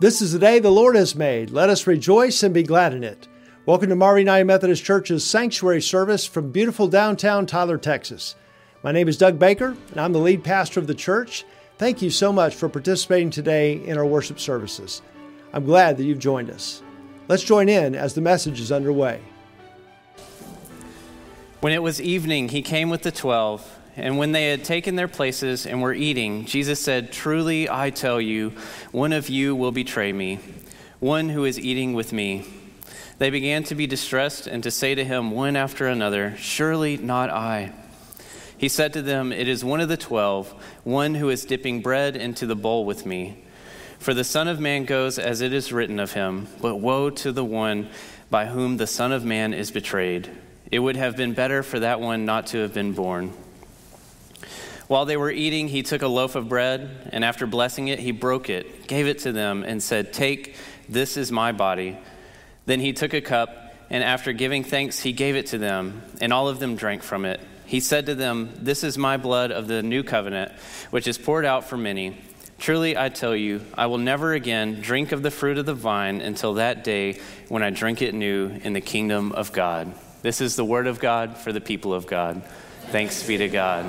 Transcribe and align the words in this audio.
This 0.00 0.22
is 0.22 0.32
the 0.32 0.38
day 0.38 0.58
the 0.58 0.70
Lord 0.70 0.96
has 0.96 1.14
made. 1.14 1.50
Let 1.50 1.68
us 1.68 1.86
rejoice 1.86 2.42
and 2.42 2.54
be 2.54 2.62
glad 2.62 2.94
in 2.94 3.04
it. 3.04 3.28
Welcome 3.66 3.90
to 3.90 3.94
Marvin 3.94 4.20
United 4.20 4.46
Methodist 4.46 4.82
Church's 4.82 5.28
sanctuary 5.28 5.82
service 5.82 6.24
from 6.24 6.50
beautiful 6.50 6.88
downtown 6.88 7.44
Tyler, 7.44 7.76
Texas. 7.76 8.34
My 8.82 8.92
name 8.92 9.08
is 9.08 9.18
Doug 9.18 9.38
Baker, 9.38 9.76
and 9.90 10.00
I'm 10.00 10.14
the 10.14 10.18
lead 10.18 10.42
pastor 10.42 10.80
of 10.80 10.86
the 10.86 10.94
church. 10.94 11.44
Thank 11.76 12.00
you 12.00 12.08
so 12.08 12.32
much 12.32 12.54
for 12.54 12.70
participating 12.70 13.28
today 13.28 13.74
in 13.74 13.98
our 13.98 14.06
worship 14.06 14.40
services. 14.40 15.02
I'm 15.52 15.66
glad 15.66 15.98
that 15.98 16.04
you've 16.04 16.18
joined 16.18 16.48
us. 16.48 16.82
Let's 17.28 17.44
join 17.44 17.68
in 17.68 17.94
as 17.94 18.14
the 18.14 18.22
message 18.22 18.58
is 18.58 18.72
underway. 18.72 19.20
When 21.60 21.74
it 21.74 21.82
was 21.82 22.00
evening, 22.00 22.48
he 22.48 22.62
came 22.62 22.88
with 22.88 23.02
the 23.02 23.12
twelve. 23.12 23.78
And 24.00 24.16
when 24.16 24.32
they 24.32 24.48
had 24.48 24.64
taken 24.64 24.96
their 24.96 25.08
places 25.08 25.66
and 25.66 25.82
were 25.82 25.92
eating, 25.92 26.46
Jesus 26.46 26.80
said, 26.80 27.12
Truly 27.12 27.68
I 27.68 27.90
tell 27.90 28.18
you, 28.18 28.52
one 28.92 29.12
of 29.12 29.28
you 29.28 29.54
will 29.54 29.72
betray 29.72 30.10
me, 30.10 30.38
one 31.00 31.28
who 31.28 31.44
is 31.44 31.58
eating 31.58 31.92
with 31.92 32.10
me. 32.10 32.46
They 33.18 33.28
began 33.28 33.62
to 33.64 33.74
be 33.74 33.86
distressed 33.86 34.46
and 34.46 34.62
to 34.62 34.70
say 34.70 34.94
to 34.94 35.04
him 35.04 35.30
one 35.30 35.54
after 35.54 35.86
another, 35.86 36.34
Surely 36.38 36.96
not 36.96 37.28
I. 37.28 37.72
He 38.56 38.68
said 38.68 38.94
to 38.94 39.02
them, 39.02 39.32
It 39.32 39.48
is 39.48 39.62
one 39.62 39.82
of 39.82 39.90
the 39.90 39.98
twelve, 39.98 40.48
one 40.82 41.14
who 41.14 41.28
is 41.28 41.44
dipping 41.44 41.82
bread 41.82 42.16
into 42.16 42.46
the 42.46 42.56
bowl 42.56 42.86
with 42.86 43.04
me. 43.04 43.44
For 43.98 44.14
the 44.14 44.24
Son 44.24 44.48
of 44.48 44.58
Man 44.58 44.86
goes 44.86 45.18
as 45.18 45.42
it 45.42 45.52
is 45.52 45.74
written 45.74 46.00
of 46.00 46.12
him, 46.12 46.48
but 46.62 46.76
woe 46.76 47.10
to 47.10 47.32
the 47.32 47.44
one 47.44 47.90
by 48.30 48.46
whom 48.46 48.78
the 48.78 48.86
Son 48.86 49.12
of 49.12 49.26
Man 49.26 49.52
is 49.52 49.70
betrayed. 49.70 50.30
It 50.72 50.78
would 50.78 50.96
have 50.96 51.18
been 51.18 51.34
better 51.34 51.62
for 51.62 51.80
that 51.80 52.00
one 52.00 52.24
not 52.24 52.46
to 52.48 52.58
have 52.58 52.72
been 52.72 52.94
born. 52.94 53.34
While 54.90 55.04
they 55.04 55.16
were 55.16 55.30
eating, 55.30 55.68
he 55.68 55.84
took 55.84 56.02
a 56.02 56.08
loaf 56.08 56.34
of 56.34 56.48
bread, 56.48 57.10
and 57.12 57.24
after 57.24 57.46
blessing 57.46 57.86
it, 57.86 58.00
he 58.00 58.10
broke 58.10 58.50
it, 58.50 58.88
gave 58.88 59.06
it 59.06 59.20
to 59.20 59.30
them, 59.30 59.62
and 59.62 59.80
said, 59.80 60.12
Take, 60.12 60.56
this 60.88 61.16
is 61.16 61.30
my 61.30 61.52
body. 61.52 61.96
Then 62.66 62.80
he 62.80 62.92
took 62.92 63.14
a 63.14 63.20
cup, 63.20 63.72
and 63.88 64.02
after 64.02 64.32
giving 64.32 64.64
thanks, 64.64 64.98
he 64.98 65.12
gave 65.12 65.36
it 65.36 65.46
to 65.46 65.58
them, 65.58 66.02
and 66.20 66.32
all 66.32 66.48
of 66.48 66.58
them 66.58 66.74
drank 66.74 67.04
from 67.04 67.24
it. 67.24 67.40
He 67.66 67.78
said 67.78 68.06
to 68.06 68.16
them, 68.16 68.50
This 68.56 68.82
is 68.82 68.98
my 68.98 69.16
blood 69.16 69.52
of 69.52 69.68
the 69.68 69.80
new 69.80 70.02
covenant, 70.02 70.50
which 70.90 71.06
is 71.06 71.18
poured 71.18 71.44
out 71.44 71.68
for 71.68 71.76
many. 71.76 72.20
Truly, 72.58 72.98
I 72.98 73.10
tell 73.10 73.36
you, 73.36 73.60
I 73.78 73.86
will 73.86 73.98
never 73.98 74.32
again 74.32 74.80
drink 74.80 75.12
of 75.12 75.22
the 75.22 75.30
fruit 75.30 75.58
of 75.58 75.66
the 75.66 75.72
vine 75.72 76.20
until 76.20 76.54
that 76.54 76.82
day 76.82 77.20
when 77.48 77.62
I 77.62 77.70
drink 77.70 78.02
it 78.02 78.12
new 78.12 78.48
in 78.64 78.72
the 78.72 78.80
kingdom 78.80 79.30
of 79.30 79.52
God. 79.52 79.94
This 80.22 80.40
is 80.40 80.56
the 80.56 80.64
word 80.64 80.88
of 80.88 80.98
God 80.98 81.36
for 81.36 81.52
the 81.52 81.60
people 81.60 81.94
of 81.94 82.08
God. 82.08 82.42
Thanks 82.88 83.24
be 83.24 83.38
to 83.38 83.48
God. 83.48 83.86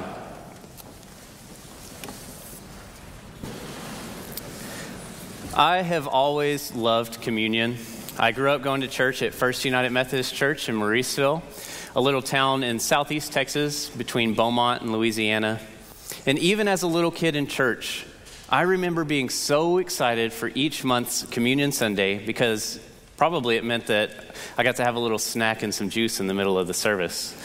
I 5.53 5.81
have 5.81 6.07
always 6.07 6.73
loved 6.73 7.19
communion. 7.21 7.75
I 8.17 8.31
grew 8.31 8.51
up 8.51 8.61
going 8.61 8.81
to 8.81 8.87
church 8.87 9.21
at 9.21 9.33
First 9.33 9.65
United 9.65 9.89
Methodist 9.91 10.33
Church 10.33 10.69
in 10.69 10.75
Mauriceville, 10.75 11.41
a 11.93 11.99
little 11.99 12.21
town 12.21 12.63
in 12.63 12.79
southeast 12.79 13.33
Texas 13.33 13.89
between 13.89 14.33
Beaumont 14.33 14.81
and 14.81 14.93
Louisiana. 14.93 15.59
And 16.25 16.39
even 16.39 16.69
as 16.69 16.83
a 16.83 16.87
little 16.87 17.11
kid 17.11 17.35
in 17.35 17.47
church, 17.47 18.05
I 18.49 18.61
remember 18.61 19.03
being 19.03 19.29
so 19.29 19.79
excited 19.79 20.31
for 20.31 20.49
each 20.55 20.85
month's 20.85 21.25
Communion 21.25 21.73
Sunday 21.73 22.25
because 22.25 22.79
probably 23.17 23.57
it 23.57 23.65
meant 23.65 23.87
that 23.87 24.11
I 24.57 24.63
got 24.63 24.77
to 24.77 24.85
have 24.85 24.95
a 24.95 24.99
little 24.99 25.19
snack 25.19 25.63
and 25.63 25.75
some 25.75 25.89
juice 25.89 26.21
in 26.21 26.27
the 26.27 26.33
middle 26.33 26.57
of 26.57 26.67
the 26.67 26.73
service. 26.73 27.35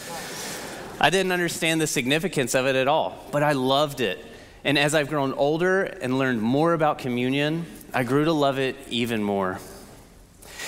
I 1.01 1.11
didn't 1.11 1.33
understand 1.33 1.81
the 1.81 1.89
significance 1.89 2.55
of 2.55 2.67
it 2.67 2.77
at 2.77 2.87
all, 2.87 3.19
but 3.33 3.43
I 3.43 3.53
loved 3.53 4.01
it. 4.01 4.25
And 4.63 4.79
as 4.79 4.95
I've 4.95 5.09
grown 5.09 5.33
older 5.33 5.83
and 5.83 6.19
learned 6.19 6.41
more 6.41 6.73
about 6.73 6.98
communion, 6.98 7.67
I 7.96 8.02
grew 8.02 8.27
to 8.27 8.33
love 8.33 8.58
it 8.58 8.77
even 8.90 9.23
more. 9.23 9.58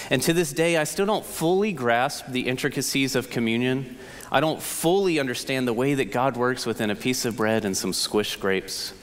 And 0.09 0.23
to 0.23 0.33
this 0.33 0.51
day, 0.51 0.79
I 0.79 0.85
still 0.85 1.05
don't 1.05 1.27
fully 1.27 1.75
grasp 1.75 2.29
the 2.29 2.49
intricacies 2.49 3.15
of 3.15 3.29
communion. 3.29 3.99
I 4.33 4.41
don't 4.41 4.63
fully 4.63 5.21
understand 5.21 5.69
the 5.69 5.75
way 5.75 5.93
that 5.93 6.07
God 6.07 6.39
works 6.39 6.65
within 6.65 6.89
a 6.89 6.97
piece 6.97 7.27
of 7.27 7.37
bread 7.37 7.67
and 7.67 7.77
some 7.77 7.93
squished 7.93 8.41
grapes. 8.41 8.95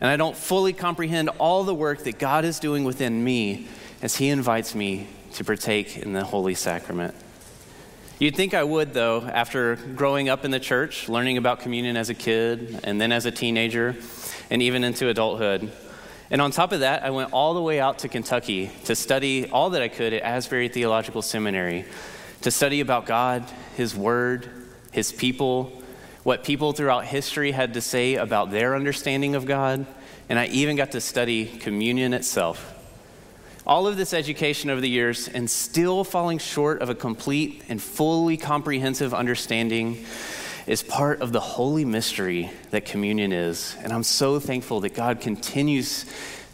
And 0.00 0.08
I 0.08 0.16
don't 0.16 0.34
fully 0.34 0.72
comprehend 0.72 1.28
all 1.38 1.62
the 1.62 1.74
work 1.74 2.04
that 2.04 2.18
God 2.18 2.46
is 2.46 2.58
doing 2.58 2.84
within 2.84 3.22
me 3.22 3.68
as 4.00 4.16
He 4.16 4.30
invites 4.30 4.74
me 4.74 5.06
to 5.34 5.44
partake 5.44 5.98
in 5.98 6.14
the 6.14 6.24
Holy 6.24 6.54
Sacrament. 6.54 7.14
You'd 8.18 8.34
think 8.34 8.54
I 8.54 8.64
would, 8.64 8.94
though, 8.94 9.24
after 9.24 9.76
growing 9.76 10.30
up 10.30 10.46
in 10.46 10.52
the 10.52 10.60
church, 10.60 11.10
learning 11.10 11.36
about 11.36 11.60
communion 11.60 11.98
as 11.98 12.08
a 12.08 12.14
kid, 12.14 12.80
and 12.82 12.98
then 12.98 13.12
as 13.12 13.26
a 13.26 13.30
teenager, 13.30 13.94
and 14.48 14.62
even 14.62 14.84
into 14.84 15.10
adulthood. 15.10 15.70
And 16.30 16.40
on 16.40 16.50
top 16.50 16.72
of 16.72 16.80
that, 16.80 17.02
I 17.02 17.10
went 17.10 17.32
all 17.32 17.54
the 17.54 17.62
way 17.62 17.80
out 17.80 18.00
to 18.00 18.08
Kentucky 18.08 18.70
to 18.84 18.96
study 18.96 19.48
all 19.50 19.70
that 19.70 19.82
I 19.82 19.88
could 19.88 20.12
at 20.12 20.22
Asbury 20.22 20.68
Theological 20.68 21.22
Seminary, 21.22 21.84
to 22.40 22.50
study 22.50 22.80
about 22.80 23.06
God, 23.06 23.44
His 23.76 23.94
Word, 23.94 24.48
His 24.90 25.12
people, 25.12 25.82
what 26.22 26.42
people 26.42 26.72
throughout 26.72 27.04
history 27.04 27.52
had 27.52 27.74
to 27.74 27.80
say 27.80 28.14
about 28.14 28.50
their 28.50 28.74
understanding 28.74 29.34
of 29.34 29.44
God, 29.44 29.86
and 30.28 30.38
I 30.38 30.46
even 30.46 30.76
got 30.76 30.92
to 30.92 31.00
study 31.00 31.44
communion 31.44 32.14
itself. 32.14 32.72
All 33.66 33.86
of 33.86 33.98
this 33.98 34.14
education 34.14 34.70
over 34.70 34.80
the 34.80 34.88
years, 34.88 35.28
and 35.28 35.50
still 35.50 36.04
falling 36.04 36.38
short 36.38 36.80
of 36.80 36.88
a 36.88 36.94
complete 36.94 37.62
and 37.68 37.80
fully 37.80 38.38
comprehensive 38.38 39.12
understanding 39.12 40.04
is 40.66 40.82
part 40.82 41.20
of 41.20 41.32
the 41.32 41.40
holy 41.40 41.84
mystery 41.84 42.50
that 42.70 42.84
communion 42.84 43.32
is. 43.32 43.76
And 43.82 43.92
I'm 43.92 44.02
so 44.02 44.40
thankful 44.40 44.80
that 44.80 44.94
God 44.94 45.20
continues 45.20 46.06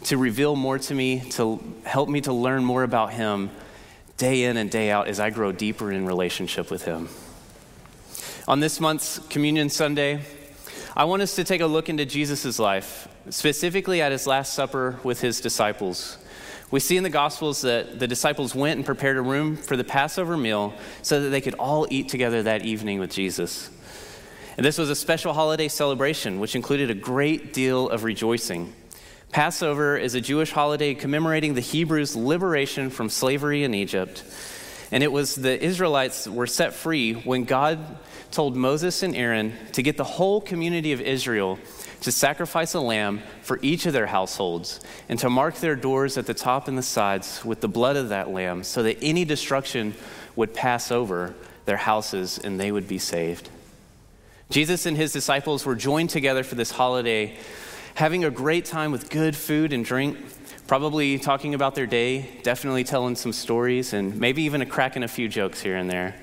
to 0.03 0.17
reveal 0.17 0.55
more 0.55 0.79
to 0.79 0.93
me, 0.93 1.21
to 1.31 1.63
help 1.83 2.09
me 2.09 2.21
to 2.21 2.33
learn 2.33 2.63
more 2.63 2.83
about 2.83 3.13
Him 3.13 3.49
day 4.17 4.43
in 4.43 4.57
and 4.57 4.69
day 4.69 4.91
out 4.91 5.07
as 5.07 5.19
I 5.19 5.29
grow 5.29 5.51
deeper 5.51 5.91
in 5.91 6.05
relationship 6.05 6.69
with 6.69 6.83
Him. 6.83 7.09
On 8.47 8.59
this 8.59 8.79
month's 8.79 9.19
Communion 9.29 9.69
Sunday, 9.69 10.21
I 10.95 11.05
want 11.05 11.21
us 11.21 11.35
to 11.35 11.43
take 11.43 11.61
a 11.61 11.67
look 11.67 11.87
into 11.87 12.05
Jesus' 12.05 12.59
life, 12.59 13.07
specifically 13.29 14.01
at 14.01 14.11
his 14.11 14.27
Last 14.27 14.53
Supper 14.53 14.99
with 15.03 15.21
his 15.21 15.39
disciples. 15.39 16.17
We 16.69 16.79
see 16.79 16.97
in 16.97 17.03
the 17.03 17.09
Gospels 17.09 17.61
that 17.61 17.99
the 17.99 18.07
disciples 18.07 18.53
went 18.53 18.77
and 18.77 18.85
prepared 18.85 19.17
a 19.17 19.21
room 19.21 19.55
for 19.55 19.77
the 19.77 19.83
Passover 19.83 20.35
meal 20.35 20.73
so 21.01 21.21
that 21.21 21.29
they 21.29 21.39
could 21.39 21.53
all 21.55 21.87
eat 21.89 22.09
together 22.09 22.43
that 22.43 22.65
evening 22.65 22.99
with 22.99 23.11
Jesus. 23.11 23.69
And 24.61 24.65
this 24.67 24.77
was 24.77 24.91
a 24.91 24.95
special 24.95 25.33
holiday 25.33 25.67
celebration, 25.67 26.39
which 26.39 26.55
included 26.55 26.91
a 26.91 26.93
great 26.93 27.51
deal 27.51 27.89
of 27.89 28.03
rejoicing. 28.03 28.71
Passover 29.31 29.97
is 29.97 30.13
a 30.13 30.21
Jewish 30.21 30.51
holiday 30.51 30.93
commemorating 30.93 31.55
the 31.55 31.61
Hebrews' 31.61 32.15
liberation 32.15 32.91
from 32.91 33.09
slavery 33.09 33.63
in 33.63 33.73
Egypt. 33.73 34.23
And 34.91 35.01
it 35.01 35.11
was 35.11 35.33
the 35.33 35.59
Israelites 35.59 36.27
were 36.27 36.45
set 36.45 36.73
free 36.75 37.13
when 37.13 37.45
God 37.45 37.79
told 38.29 38.55
Moses 38.55 39.01
and 39.01 39.15
Aaron 39.15 39.53
to 39.71 39.81
get 39.81 39.97
the 39.97 40.03
whole 40.03 40.39
community 40.39 40.91
of 40.91 41.01
Israel 41.01 41.57
to 42.01 42.11
sacrifice 42.11 42.75
a 42.75 42.79
lamb 42.79 43.23
for 43.41 43.57
each 43.63 43.87
of 43.87 43.93
their 43.93 44.05
households 44.05 44.79
and 45.09 45.17
to 45.17 45.29
mark 45.31 45.55
their 45.55 45.75
doors 45.75 46.19
at 46.19 46.27
the 46.27 46.35
top 46.35 46.67
and 46.67 46.77
the 46.77 46.83
sides 46.83 47.43
with 47.43 47.61
the 47.61 47.67
blood 47.67 47.95
of 47.95 48.09
that 48.09 48.29
lamb 48.29 48.63
so 48.63 48.83
that 48.83 48.99
any 49.01 49.25
destruction 49.25 49.95
would 50.35 50.53
pass 50.53 50.91
over 50.91 51.33
their 51.65 51.77
houses 51.77 52.37
and 52.37 52.59
they 52.59 52.71
would 52.71 52.87
be 52.87 52.99
saved. 52.99 53.49
Jesus 54.51 54.85
and 54.85 54.97
his 54.97 55.13
disciples 55.13 55.65
were 55.65 55.75
joined 55.75 56.09
together 56.09 56.43
for 56.43 56.55
this 56.55 56.71
holiday, 56.71 57.37
having 57.93 58.25
a 58.25 58.29
great 58.29 58.65
time 58.65 58.91
with 58.91 59.09
good 59.09 59.33
food 59.33 59.71
and 59.71 59.85
drink, 59.85 60.17
probably 60.67 61.17
talking 61.17 61.53
about 61.53 61.73
their 61.73 61.85
day, 61.85 62.29
definitely 62.43 62.83
telling 62.83 63.15
some 63.15 63.31
stories, 63.31 63.93
and 63.93 64.19
maybe 64.19 64.41
even 64.43 64.61
a 64.61 64.65
cracking 64.65 65.03
a 65.03 65.07
few 65.07 65.29
jokes 65.29 65.61
here 65.61 65.77
and 65.77 65.89
there. 65.89 66.17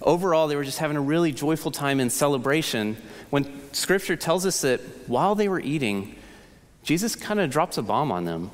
Overall, 0.00 0.48
they 0.48 0.56
were 0.56 0.64
just 0.64 0.78
having 0.78 0.96
a 0.96 1.00
really 1.00 1.30
joyful 1.30 1.70
time 1.70 2.00
in 2.00 2.08
celebration 2.08 2.96
when 3.28 3.70
scripture 3.74 4.16
tells 4.16 4.46
us 4.46 4.62
that 4.62 4.80
while 5.06 5.34
they 5.34 5.50
were 5.50 5.60
eating, 5.60 6.16
Jesus 6.84 7.14
kind 7.14 7.38
of 7.38 7.50
drops 7.50 7.76
a 7.76 7.82
bomb 7.82 8.10
on 8.10 8.24
them. 8.24 8.50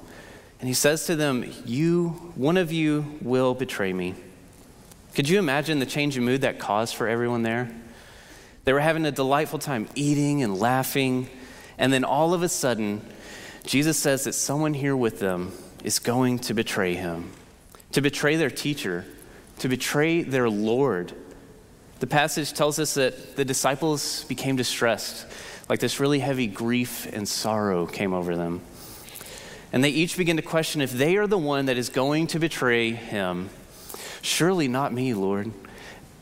And 0.58 0.66
he 0.66 0.74
says 0.74 1.06
to 1.06 1.14
them, 1.14 1.44
You, 1.64 2.08
one 2.34 2.56
of 2.56 2.72
you 2.72 3.16
will 3.20 3.54
betray 3.54 3.92
me. 3.92 4.16
Could 5.14 5.28
you 5.28 5.38
imagine 5.38 5.78
the 5.78 5.86
change 5.86 6.16
in 6.16 6.24
mood 6.24 6.40
that 6.40 6.58
caused 6.58 6.96
for 6.96 7.06
everyone 7.06 7.42
there? 7.42 7.70
They 8.64 8.72
were 8.72 8.80
having 8.80 9.06
a 9.06 9.10
delightful 9.10 9.58
time 9.58 9.88
eating 9.94 10.42
and 10.42 10.58
laughing. 10.58 11.28
And 11.78 11.92
then 11.92 12.04
all 12.04 12.34
of 12.34 12.42
a 12.42 12.48
sudden, 12.48 13.00
Jesus 13.64 13.98
says 13.98 14.24
that 14.24 14.34
someone 14.34 14.74
here 14.74 14.96
with 14.96 15.18
them 15.18 15.52
is 15.82 15.98
going 15.98 16.40
to 16.40 16.54
betray 16.54 16.94
him, 16.94 17.30
to 17.92 18.00
betray 18.00 18.36
their 18.36 18.50
teacher, 18.50 19.06
to 19.60 19.68
betray 19.68 20.22
their 20.22 20.48
Lord. 20.50 21.12
The 22.00 22.06
passage 22.06 22.52
tells 22.52 22.78
us 22.78 22.94
that 22.94 23.36
the 23.36 23.44
disciples 23.44 24.24
became 24.24 24.56
distressed, 24.56 25.26
like 25.68 25.80
this 25.80 26.00
really 26.00 26.18
heavy 26.18 26.46
grief 26.46 27.06
and 27.12 27.28
sorrow 27.28 27.86
came 27.86 28.12
over 28.12 28.36
them. 28.36 28.60
And 29.72 29.84
they 29.84 29.90
each 29.90 30.16
begin 30.16 30.36
to 30.36 30.42
question 30.42 30.80
if 30.80 30.92
they 30.92 31.16
are 31.16 31.26
the 31.26 31.38
one 31.38 31.66
that 31.66 31.78
is 31.78 31.88
going 31.88 32.26
to 32.28 32.38
betray 32.38 32.90
him. 32.90 33.50
Surely 34.20 34.68
not 34.68 34.92
me, 34.92 35.14
Lord 35.14 35.52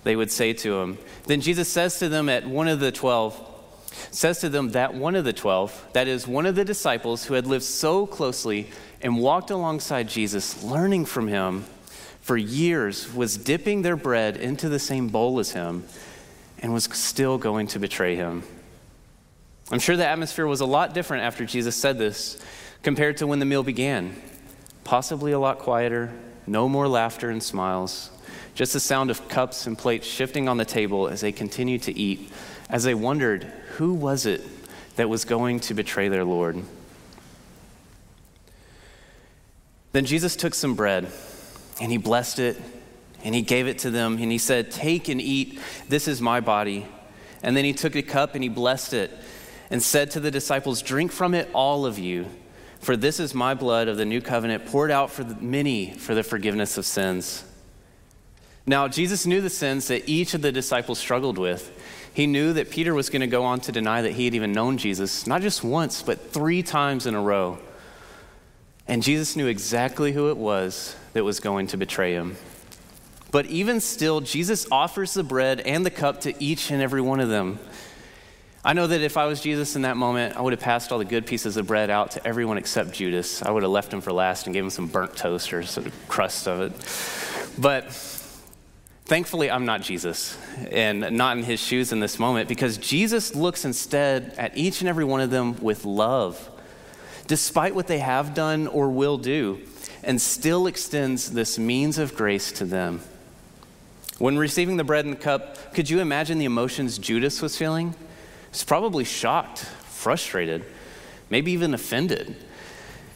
they 0.09 0.17
would 0.17 0.31
say 0.31 0.55
to 0.55 0.81
him. 0.81 0.97
Then 1.27 1.43
Jesus 1.43 1.69
says 1.69 1.99
to 1.99 2.09
them 2.09 2.31
at 2.31 2.47
one 2.47 2.67
of 2.67 2.81
the 2.81 2.91
twelve, 2.91 3.39
says 4.11 4.41
to 4.41 4.49
them 4.49 4.71
that 4.71 4.95
one 4.95 5.15
of 5.15 5.27
the 5.27 5.35
twelve, 5.35 5.87
that 5.93 6.09
is, 6.09 6.27
one 6.27 6.47
of 6.47 6.55
the 6.55 6.65
disciples 6.65 7.27
who 7.27 7.35
had 7.35 7.47
lived 7.47 7.65
so 7.65 8.07
closely 8.07 8.69
and 9.03 9.19
walked 9.19 9.51
alongside 9.51 10.09
Jesus, 10.09 10.65
learning 10.65 11.05
from 11.05 11.29
him 11.29 11.67
for 12.23 12.39
years, 12.39 13.13
was 13.13 13.37
dipping 13.37 13.83
their 13.83 13.97
bread 13.97 14.39
into 14.39 14.71
the 14.71 14.79
same 14.79 15.09
bowl 15.09 15.39
as 15.41 15.51
him, 15.51 15.85
and 16.61 16.73
was 16.73 16.85
still 16.85 17.37
going 17.37 17.67
to 17.67 17.79
betray 17.79 18.17
him. 18.17 18.43
I'm 19.71 19.79
sure 19.79 19.99
the 19.99 20.09
atmosphere 20.09 20.47
was 20.47 20.63
a 20.63 20.67
lot 20.67 20.95
different 20.95 21.25
after 21.25 21.45
Jesus 21.45 21.77
said 21.77 21.99
this 21.99 22.41
compared 22.83 23.19
to 23.19 23.27
when 23.27 23.41
the 23.41 23.45
meal 23.45 23.63
began. 23.63 24.17
Possibly 24.85 25.33
a 25.33 25.39
lot 25.39 25.59
quieter, 25.59 26.11
no 26.47 26.67
more 26.67 26.89
laughter 26.89 27.29
and 27.29 27.43
smiles, 27.43 28.11
just 28.59 28.73
the 28.73 28.81
sound 28.81 29.09
of 29.09 29.29
cups 29.29 29.69
and 29.69 29.79
plates 29.79 30.05
shifting 30.05 30.49
on 30.49 30.57
the 30.57 30.65
table 30.65 31.07
as 31.07 31.21
they 31.21 31.31
continued 31.31 31.81
to 31.81 31.97
eat, 31.97 32.29
as 32.69 32.83
they 32.83 32.93
wondered 32.93 33.45
who 33.77 33.95
was 33.95 34.27
it 34.27 34.43
that 34.97 35.09
was 35.09 35.25
going 35.25 35.61
to 35.61 35.75
betray 35.75 36.09
their 36.09 36.25
Lord. 36.25 36.65
Then 39.93 40.05
Jesus 40.05 40.35
took 40.35 40.55
some 40.55 40.75
bread 40.75 41.07
and 41.81 41.93
he 41.93 41.99
blessed 41.99 42.41
it 42.41 42.61
and 43.23 43.33
he 43.33 43.43
gave 43.43 43.69
it 43.69 43.79
to 43.79 43.91
them 43.91 44.19
and 44.21 44.33
he 44.33 44.39
said, 44.39 44.73
Take 44.73 45.09
and 45.09 45.21
eat, 45.21 45.61
this 45.89 46.09
is 46.09 46.21
my 46.21 46.41
body. 46.41 46.85
And 47.45 47.57
then 47.57 47.65
he 47.65 47.73
took 47.73 47.95
a 47.95 48.03
cup 48.03 48.35
and 48.35 48.43
he 48.43 48.49
blessed 48.49 48.93
it 48.93 49.17
and 49.71 49.81
said 49.81 50.11
to 50.11 50.19
the 50.19 50.33
disciples, 50.33 50.83
Drink 50.83 51.13
from 51.13 51.33
it, 51.33 51.49
all 51.55 51.87
of 51.87 51.97
you, 51.97 52.27
for 52.81 52.97
this 52.97 53.21
is 53.21 53.35
my 53.35 53.55
blood 53.55 53.87
of 53.87 53.97
the 53.97 54.05
new 54.05 54.21
covenant 54.21 54.67
poured 54.67 54.91
out 54.91 55.13
for 55.13 55.23
many 55.23 55.93
for 55.93 56.17
the 56.17 56.25
forgiveness 56.25 56.77
of 56.77 56.85
sins. 56.85 57.45
Now, 58.69 58.87
Jesus 58.87 59.25
knew 59.25 59.41
the 59.41 59.49
sins 59.49 59.89
that 59.89 60.07
each 60.07 60.35
of 60.35 60.43
the 60.43 60.53
disciples 60.53 60.99
struggled 60.99 61.39
with. 61.39 61.73
He 62.13 62.27
knew 62.27 62.53
that 62.53 62.71
Peter 62.71 62.93
was 62.93 63.09
going 63.09 63.23
to 63.23 63.27
go 63.27 63.45
on 63.45 63.61
to 63.61 63.73
deny 63.73 64.03
that 64.03 64.13
he 64.13 64.27
had 64.27 64.35
even 64.35 64.53
known 64.53 64.77
Jesus, 64.77 65.27
not 65.27 65.41
just 65.41 65.65
once, 65.65 66.03
but 66.03 66.33
three 66.33 66.63
times 66.63 67.07
in 67.07 67.15
a 67.15 67.21
row. 67.23 67.59
And 68.87 69.03
Jesus 69.03 69.37
knew 69.37 69.47
exactly 69.47 70.13
who 70.13 70.29
it 70.29 70.37
was 70.37 70.95
that 71.15 71.25
was 71.25 71.41
going 71.41 71.69
to 71.69 71.79
betray 71.79 72.13
him. 72.13 72.37
But 73.31 73.47
even 73.47 73.81
still, 73.81 74.21
Jesus 74.21 74.67
offers 74.71 75.15
the 75.15 75.25
bread 75.25 75.61
and 75.61 75.87
the 75.87 75.91
cup 75.91 76.21
to 76.23 76.43
each 76.43 76.71
and 76.71 76.83
every 76.83 77.01
one 77.01 77.21
of 77.21 77.31
them. 77.31 77.59
I 78.63 78.75
know 78.75 78.87
that 78.87 79.01
if 79.01 79.17
I 79.17 79.25
was 79.25 79.41
Jesus 79.41 79.77
in 79.77 79.83
that 79.83 79.97
moment, 79.97 80.37
I 80.37 80.43
would 80.43 80.53
have 80.53 80.61
passed 80.61 80.93
all 80.93 80.99
the 80.99 81.07
good 81.07 81.25
pieces 81.25 81.57
of 81.57 81.67
bread 81.67 81.89
out 81.89 82.11
to 82.13 82.27
everyone 82.27 82.59
except 82.59 82.93
Judas. 82.93 83.43
I 83.43 83.51
would 83.51 83.63
have 83.63 83.73
left 83.73 83.95
him 83.95 84.03
for 84.03 84.13
last 84.13 84.47
and 84.47 84.53
gave 84.53 84.63
him 84.63 84.69
some 84.69 84.89
burnt 84.89 85.17
toast 85.17 85.55
or 85.55 85.63
sort 85.63 85.87
of 85.87 86.09
crust 86.09 86.47
of 86.47 86.61
it. 86.61 87.59
But 87.59 88.18
thankfully, 89.09 89.51
I'm 89.51 89.65
not 89.65 89.81
Jesus 89.83 90.37
and 90.71 91.11
not 91.17 91.39
in 91.39 91.43
his 91.43 91.59
shoes 91.59 91.93
in 91.93 91.99
this 91.99 92.19
moment 92.19 92.49
because 92.49 92.77
Jesus 92.77 93.35
looks 93.35 93.65
instead 93.65 94.35
at 94.37 94.57
each 94.57 94.81
and 94.81 94.89
every 94.89 95.05
one 95.05 95.21
of 95.21 95.31
them 95.31 95.59
with 95.61 95.85
love, 95.85 96.51
despite 97.27 97.75
what 97.75 97.87
they 97.87 97.99
have 97.99 98.35
done 98.35 98.67
or 98.67 98.91
will 98.91 99.19
do, 99.19 99.61
and 100.05 100.21
still 100.21 100.67
extends 100.67 101.33
this 101.33 101.59
means 101.59 101.99
of 101.99 102.15
grace 102.15 102.53
to 102.53 102.65
them. 102.65 103.01
When 104.19 104.37
receiving 104.37 104.77
the 104.77 104.85
bread 104.85 105.07
and 105.07 105.15
the 105.15 105.19
cup, 105.19 105.75
could 105.75 105.89
you 105.89 106.01
imagine 106.01 106.39
the 106.39 106.45
emotions 106.45 106.99
Judas 106.99 107.41
was 107.41 107.57
feeling? 107.57 107.95
He's 108.53 108.65
probably 108.65 109.05
shocked, 109.05 109.61
frustrated, 109.61 110.65
maybe 111.31 111.53
even 111.53 111.73
offended. 111.73 112.37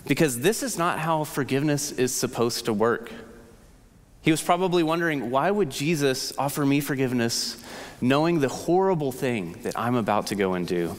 Because 0.06 0.40
this 0.40 0.62
is 0.62 0.78
not 0.78 0.98
how 0.98 1.24
forgiveness 1.24 1.92
is 1.92 2.14
supposed 2.14 2.64
to 2.64 2.72
work. 2.72 3.10
He 4.22 4.30
was 4.30 4.40
probably 4.40 4.82
wondering, 4.84 5.30
why 5.30 5.50
would 5.50 5.70
Jesus 5.70 6.32
offer 6.38 6.64
me 6.64 6.80
forgiveness 6.80 7.62
knowing 8.00 8.38
the 8.38 8.48
horrible 8.48 9.12
thing 9.12 9.58
that 9.62 9.76
I'm 9.76 9.96
about 9.96 10.28
to 10.28 10.36
go 10.36 10.54
and 10.54 10.66
do? 10.66 10.96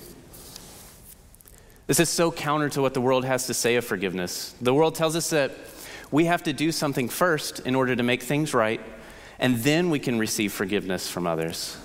This 1.87 1.99
is 1.99 2.09
so 2.09 2.31
counter 2.31 2.69
to 2.69 2.81
what 2.81 2.93
the 2.93 3.01
world 3.01 3.25
has 3.25 3.47
to 3.47 3.53
say 3.53 3.75
of 3.75 3.85
forgiveness. 3.85 4.53
The 4.61 4.73
world 4.73 4.95
tells 4.95 5.15
us 5.15 5.29
that 5.31 5.51
we 6.11 6.25
have 6.25 6.43
to 6.43 6.53
do 6.53 6.71
something 6.71 7.09
first 7.09 7.59
in 7.61 7.75
order 7.75 7.95
to 7.95 8.03
make 8.03 8.23
things 8.23 8.53
right, 8.53 8.81
and 9.39 9.57
then 9.57 9.89
we 9.89 9.99
can 9.99 10.19
receive 10.19 10.53
forgiveness 10.53 11.09
from 11.09 11.25
others. 11.25 11.77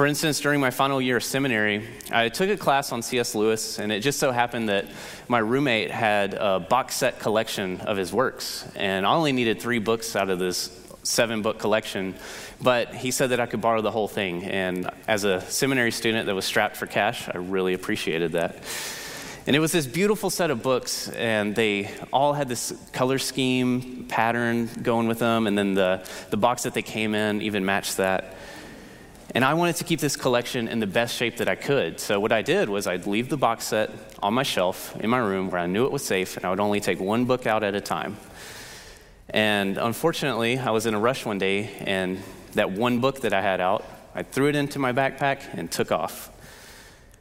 For 0.00 0.06
instance, 0.06 0.40
during 0.40 0.60
my 0.62 0.70
final 0.70 0.98
year 0.98 1.18
of 1.18 1.24
seminary, 1.24 1.86
I 2.10 2.30
took 2.30 2.48
a 2.48 2.56
class 2.56 2.90
on 2.90 3.02
C.S. 3.02 3.34
Lewis, 3.34 3.78
and 3.78 3.92
it 3.92 4.00
just 4.00 4.18
so 4.18 4.32
happened 4.32 4.70
that 4.70 4.86
my 5.28 5.40
roommate 5.40 5.90
had 5.90 6.32
a 6.32 6.58
box 6.58 6.94
set 6.96 7.18
collection 7.18 7.82
of 7.82 7.98
his 7.98 8.10
works, 8.10 8.66
and 8.76 9.04
I 9.04 9.12
only 9.12 9.32
needed 9.32 9.60
three 9.60 9.78
books 9.78 10.16
out 10.16 10.30
of 10.30 10.38
this 10.38 10.70
seven 11.02 11.42
book 11.42 11.58
collection, 11.58 12.14
but 12.62 12.94
he 12.94 13.10
said 13.10 13.28
that 13.28 13.40
I 13.40 13.44
could 13.44 13.60
borrow 13.60 13.82
the 13.82 13.90
whole 13.90 14.08
thing. 14.08 14.44
And 14.44 14.88
as 15.06 15.24
a 15.24 15.42
seminary 15.42 15.92
student 15.92 16.24
that 16.28 16.34
was 16.34 16.46
strapped 16.46 16.78
for 16.78 16.86
cash, 16.86 17.28
I 17.28 17.36
really 17.36 17.74
appreciated 17.74 18.32
that. 18.32 18.56
And 19.46 19.54
it 19.54 19.58
was 19.58 19.70
this 19.70 19.86
beautiful 19.86 20.30
set 20.30 20.50
of 20.50 20.62
books, 20.62 21.10
and 21.10 21.54
they 21.54 21.90
all 22.10 22.32
had 22.32 22.48
this 22.48 22.72
color 22.94 23.18
scheme 23.18 24.06
pattern 24.08 24.70
going 24.82 25.08
with 25.08 25.18
them, 25.18 25.46
and 25.46 25.58
then 25.58 25.74
the, 25.74 26.08
the 26.30 26.38
box 26.38 26.62
that 26.62 26.72
they 26.72 26.80
came 26.80 27.14
in 27.14 27.42
even 27.42 27.66
matched 27.66 27.98
that. 27.98 28.36
And 29.32 29.44
I 29.44 29.54
wanted 29.54 29.76
to 29.76 29.84
keep 29.84 30.00
this 30.00 30.16
collection 30.16 30.66
in 30.66 30.80
the 30.80 30.88
best 30.88 31.14
shape 31.14 31.36
that 31.36 31.48
I 31.48 31.54
could. 31.54 32.00
So, 32.00 32.18
what 32.18 32.32
I 32.32 32.42
did 32.42 32.68
was 32.68 32.88
I'd 32.88 33.06
leave 33.06 33.28
the 33.28 33.36
box 33.36 33.66
set 33.66 33.90
on 34.20 34.34
my 34.34 34.42
shelf 34.42 34.96
in 34.96 35.08
my 35.08 35.18
room 35.18 35.50
where 35.50 35.60
I 35.60 35.66
knew 35.66 35.84
it 35.84 35.92
was 35.92 36.04
safe, 36.04 36.36
and 36.36 36.44
I 36.44 36.50
would 36.50 36.58
only 36.58 36.80
take 36.80 36.98
one 36.98 37.26
book 37.26 37.46
out 37.46 37.62
at 37.62 37.76
a 37.76 37.80
time. 37.80 38.16
And 39.28 39.78
unfortunately, 39.78 40.58
I 40.58 40.70
was 40.70 40.86
in 40.86 40.94
a 40.94 40.98
rush 40.98 41.24
one 41.24 41.38
day, 41.38 41.70
and 41.78 42.20
that 42.54 42.72
one 42.72 42.98
book 42.98 43.20
that 43.20 43.32
I 43.32 43.40
had 43.40 43.60
out, 43.60 43.84
I 44.16 44.24
threw 44.24 44.48
it 44.48 44.56
into 44.56 44.80
my 44.80 44.92
backpack 44.92 45.42
and 45.52 45.70
took 45.70 45.92
off. 45.92 46.32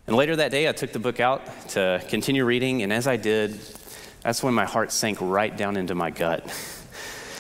And 0.08 0.16
later 0.16 0.36
that 0.38 0.50
day, 0.50 0.68
I 0.68 0.72
took 0.72 0.92
the 0.92 0.98
book 0.98 1.20
out 1.20 1.70
to 1.70 2.04
continue 2.10 2.44
reading, 2.44 2.82
and 2.82 2.92
as 2.92 3.06
I 3.06 3.18
did, 3.18 3.60
that's 4.24 4.42
when 4.42 4.56
my 4.56 4.66
heart 4.66 4.92
sank 4.92 5.20
right 5.22 5.56
down 5.56 5.78
into 5.78 5.94
my 5.94 6.10
gut. 6.10 6.44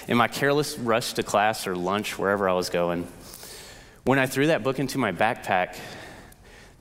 In 0.07 0.17
my 0.17 0.27
careless 0.27 0.77
rush 0.77 1.13
to 1.13 1.23
class 1.23 1.65
or 1.65 1.75
lunch, 1.75 2.19
wherever 2.19 2.47
I 2.47 2.53
was 2.53 2.69
going, 2.69 3.07
when 4.09 4.17
I 4.17 4.25
threw 4.25 4.47
that 4.47 4.63
book 4.63 4.79
into 4.79 4.97
my 4.97 5.11
backpack, 5.11 5.77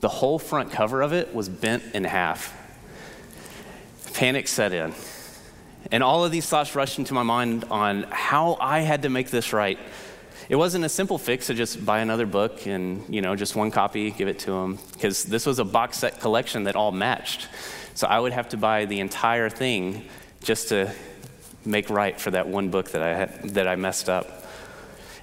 the 0.01 0.09
whole 0.09 0.39
front 0.39 0.73
cover 0.73 1.03
of 1.03 1.13
it 1.13 1.35
was 1.35 1.47
bent 1.47 1.83
in 1.93 2.05
half. 2.05 2.57
Panic 4.15 4.49
set 4.49 4.73
in. 4.73 4.95
And 5.93 6.03
all 6.03 6.25
of 6.25 6.33
these 6.33 6.47
thoughts 6.47 6.75
rushed 6.75 6.99
into 6.99 7.13
my 7.13 7.23
mind 7.23 7.67
on 7.71 8.05
how 8.05 8.57
I 8.59 8.81
had 8.81 9.03
to 9.03 9.11
make 9.11 9.29
this 9.29 9.53
right. 9.53 9.79
It 10.49 10.57
wasn't 10.57 10.87
a 10.87 10.89
simple 10.89 11.19
fix 11.19 11.49
to 11.49 11.55
just 11.55 11.85
buy 11.85 11.99
another 11.99 12.25
book 12.25 12.67
and, 12.67 13.05
you 13.15 13.21
know, 13.21 13.37
just 13.37 13.55
one 13.55 13.71
copy, 13.71 14.11
give 14.11 14.29
it 14.29 14.39
to 14.39 14.51
them, 14.53 14.79
because 14.95 15.25
this 15.25 15.45
was 15.45 15.59
a 15.59 15.67
box 15.67 15.99
set 15.99 16.21
collection 16.21 16.65
that 16.65 16.77
all 16.77 16.93
matched. 16.93 17.47
So 17.93 18.07
I 18.07 18.19
would 18.19 18.33
have 18.33 18.49
to 18.49 18.57
buy 18.57 18.87
the 18.87 19.01
entire 19.01 19.51
thing 19.51 20.09
just 20.43 20.71
to 20.71 20.95
make 21.67 21.91
right 21.91 22.19
for 22.19 22.31
that 22.31 22.49
one 22.49 22.71
book 22.71 22.93
that 22.93 23.03
I, 23.03 23.15
had, 23.15 23.51
that 23.51 23.69
I 23.69 23.77
messed 23.77 24.09
up. 24.09 24.38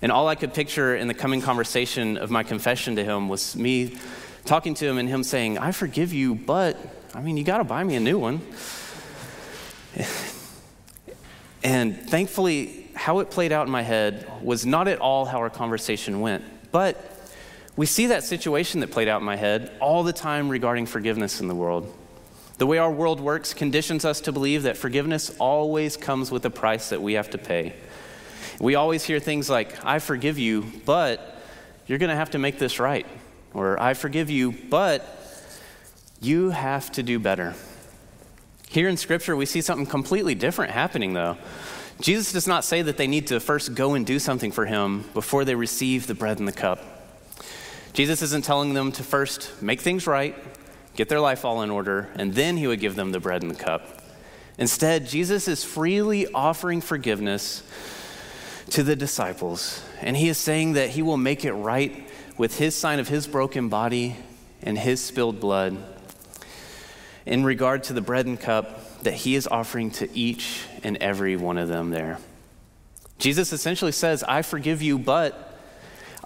And 0.05 0.11
all 0.11 0.27
I 0.27 0.35
could 0.35 0.53
picture 0.53 0.95
in 0.95 1.07
the 1.07 1.15
coming 1.15 1.41
conversation 1.41 2.17
of 2.17 2.29
my 2.29 2.43
confession 2.43 2.95
to 2.97 3.03
him 3.03 3.27
was 3.27 3.55
me 3.55 3.97
talking 4.45 4.75
to 4.75 4.85
him 4.85 4.99
and 4.99 5.09
him 5.09 5.23
saying, 5.23 5.57
I 5.57 5.71
forgive 5.71 6.13
you, 6.13 6.35
but 6.35 6.77
I 7.15 7.21
mean, 7.21 7.37
you 7.37 7.43
got 7.43 7.57
to 7.57 7.63
buy 7.63 7.83
me 7.83 7.95
a 7.95 7.99
new 7.99 8.19
one. 8.19 8.39
And 11.63 12.07
thankfully, 12.07 12.87
how 12.93 13.17
it 13.17 13.31
played 13.31 13.51
out 13.51 13.65
in 13.65 13.71
my 13.71 13.81
head 13.81 14.31
was 14.43 14.63
not 14.63 14.87
at 14.87 14.99
all 14.99 15.25
how 15.25 15.39
our 15.39 15.49
conversation 15.49 16.21
went. 16.21 16.43
But 16.71 17.03
we 17.75 17.87
see 17.87 18.05
that 18.05 18.23
situation 18.23 18.81
that 18.81 18.91
played 18.91 19.07
out 19.07 19.21
in 19.21 19.25
my 19.25 19.37
head 19.37 19.75
all 19.79 20.03
the 20.03 20.13
time 20.13 20.49
regarding 20.49 20.85
forgiveness 20.85 21.41
in 21.41 21.47
the 21.47 21.55
world. 21.55 21.91
The 22.59 22.67
way 22.67 22.77
our 22.77 22.91
world 22.91 23.19
works 23.19 23.55
conditions 23.55 24.05
us 24.05 24.21
to 24.21 24.31
believe 24.31 24.61
that 24.61 24.77
forgiveness 24.77 25.35
always 25.39 25.97
comes 25.97 26.29
with 26.29 26.45
a 26.45 26.51
price 26.51 26.89
that 26.89 27.01
we 27.01 27.13
have 27.13 27.31
to 27.31 27.39
pay. 27.39 27.73
We 28.59 28.75
always 28.75 29.03
hear 29.03 29.19
things 29.19 29.49
like, 29.49 29.85
I 29.85 29.99
forgive 29.99 30.37
you, 30.39 30.65
but 30.85 31.37
you're 31.87 31.99
going 31.99 32.09
to 32.09 32.15
have 32.15 32.31
to 32.31 32.39
make 32.39 32.59
this 32.59 32.79
right. 32.79 33.05
Or, 33.53 33.79
I 33.81 33.93
forgive 33.93 34.29
you, 34.29 34.53
but 34.69 35.05
you 36.21 36.49
have 36.49 36.91
to 36.93 37.03
do 37.03 37.19
better. 37.19 37.53
Here 38.67 38.89
in 38.89 38.97
Scripture, 38.97 39.35
we 39.35 39.45
see 39.45 39.61
something 39.61 39.85
completely 39.85 40.35
different 40.35 40.71
happening, 40.71 41.13
though. 41.13 41.37
Jesus 42.01 42.33
does 42.33 42.47
not 42.47 42.65
say 42.65 42.81
that 42.81 42.97
they 42.97 43.07
need 43.07 43.27
to 43.27 43.39
first 43.39 43.73
go 43.73 43.93
and 43.93 44.05
do 44.05 44.19
something 44.19 44.51
for 44.51 44.65
him 44.65 45.05
before 45.13 45.45
they 45.45 45.55
receive 45.55 46.07
the 46.07 46.13
bread 46.13 46.39
and 46.39 46.47
the 46.47 46.51
cup. 46.51 46.83
Jesus 47.93 48.21
isn't 48.21 48.43
telling 48.43 48.73
them 48.73 48.91
to 48.93 49.03
first 49.03 49.61
make 49.61 49.79
things 49.79 50.05
right, 50.05 50.35
get 50.95 51.07
their 51.07 51.21
life 51.21 51.45
all 51.45 51.61
in 51.61 51.71
order, 51.71 52.09
and 52.15 52.33
then 52.33 52.57
he 52.57 52.67
would 52.67 52.81
give 52.81 52.95
them 52.95 53.13
the 53.13 53.21
bread 53.21 53.41
and 53.41 53.49
the 53.49 53.55
cup. 53.55 54.01
Instead, 54.57 55.07
Jesus 55.07 55.47
is 55.47 55.63
freely 55.63 56.27
offering 56.33 56.81
forgiveness 56.81 57.63
to 58.71 58.83
the 58.83 58.95
disciples. 58.95 59.83
And 60.01 60.17
he 60.17 60.29
is 60.29 60.37
saying 60.37 60.73
that 60.73 60.91
he 60.91 61.01
will 61.01 61.17
make 61.17 61.45
it 61.45 61.53
right 61.53 62.07
with 62.37 62.57
his 62.57 62.75
sign 62.75 62.99
of 62.99 63.07
his 63.07 63.27
broken 63.27 63.69
body 63.69 64.15
and 64.61 64.77
his 64.77 65.03
spilled 65.03 65.39
blood 65.39 65.77
in 67.25 67.43
regard 67.43 67.83
to 67.85 67.93
the 67.93 68.01
bread 68.01 68.25
and 68.25 68.39
cup 68.39 69.01
that 69.03 69.13
he 69.13 69.35
is 69.35 69.47
offering 69.47 69.91
to 69.91 70.17
each 70.17 70.63
and 70.83 70.97
every 70.97 71.35
one 71.35 71.57
of 71.57 71.67
them 71.67 71.89
there. 71.89 72.17
Jesus 73.17 73.53
essentially 73.53 73.91
says, 73.91 74.23
I 74.23 74.41
forgive 74.41 74.81
you, 74.81 74.99
but 74.99 75.57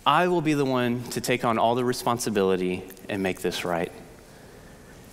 I 0.05 0.27
will 0.27 0.41
be 0.41 0.53
the 0.53 0.65
one 0.65 1.03
to 1.09 1.21
take 1.21 1.45
on 1.45 1.59
all 1.59 1.75
the 1.75 1.85
responsibility 1.85 2.83
and 3.07 3.21
make 3.21 3.41
this 3.41 3.63
right. 3.63 3.91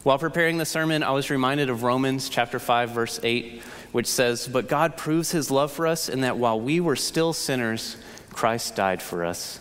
While 0.03 0.19
preparing 0.19 0.57
the 0.57 0.65
sermon, 0.65 1.03
I 1.03 1.11
was 1.11 1.31
reminded 1.31 1.69
of 1.69 1.83
Romans 1.83 2.29
chapter 2.29 2.59
5 2.59 2.91
verse 2.91 3.21
8 3.23 3.63
which 3.97 4.07
says, 4.07 4.47
But 4.47 4.69
God 4.69 4.99
proves 4.99 5.31
his 5.31 5.51
love 5.51 5.73
for 5.73 5.87
us 5.87 6.11
in 6.11 6.21
that 6.21 6.37
while 6.37 6.61
we 6.61 6.81
were 6.81 6.97
still 6.97 7.33
sinners, 7.33 7.97
Christ 8.31 8.77
died 8.77 9.01
for 9.01 9.25
us. 9.25 9.59